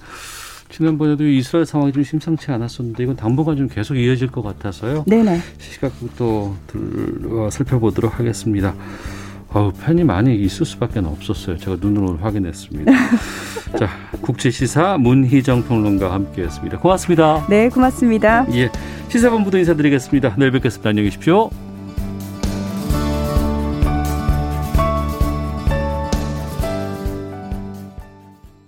[0.70, 5.04] 지난번에도 이스라엘 상황이 좀 심상치 않았었는데 이건 당분간 좀 계속 이어질 것 같아서요.
[5.08, 5.40] 네네.
[5.58, 6.80] 시각부터 들,
[7.32, 8.76] 어, 살펴보도록 하겠습니다.
[9.52, 11.58] 어우, 팬이 많이 있을 수밖에 없었어요.
[11.58, 12.92] 제가 눈으로 확인했습니다.
[13.80, 13.90] 자,
[14.22, 16.78] 국제시사 문희정 평론가와 함께했습니다.
[16.80, 17.48] 고맙습니다.
[17.50, 18.46] 네, 고맙습니다.
[18.54, 18.70] 예,
[19.10, 20.36] 시사본부도 인사드리겠습니다.
[20.38, 20.90] 내일 뵙겠습니다.
[20.90, 21.50] 안녕히 계십시오.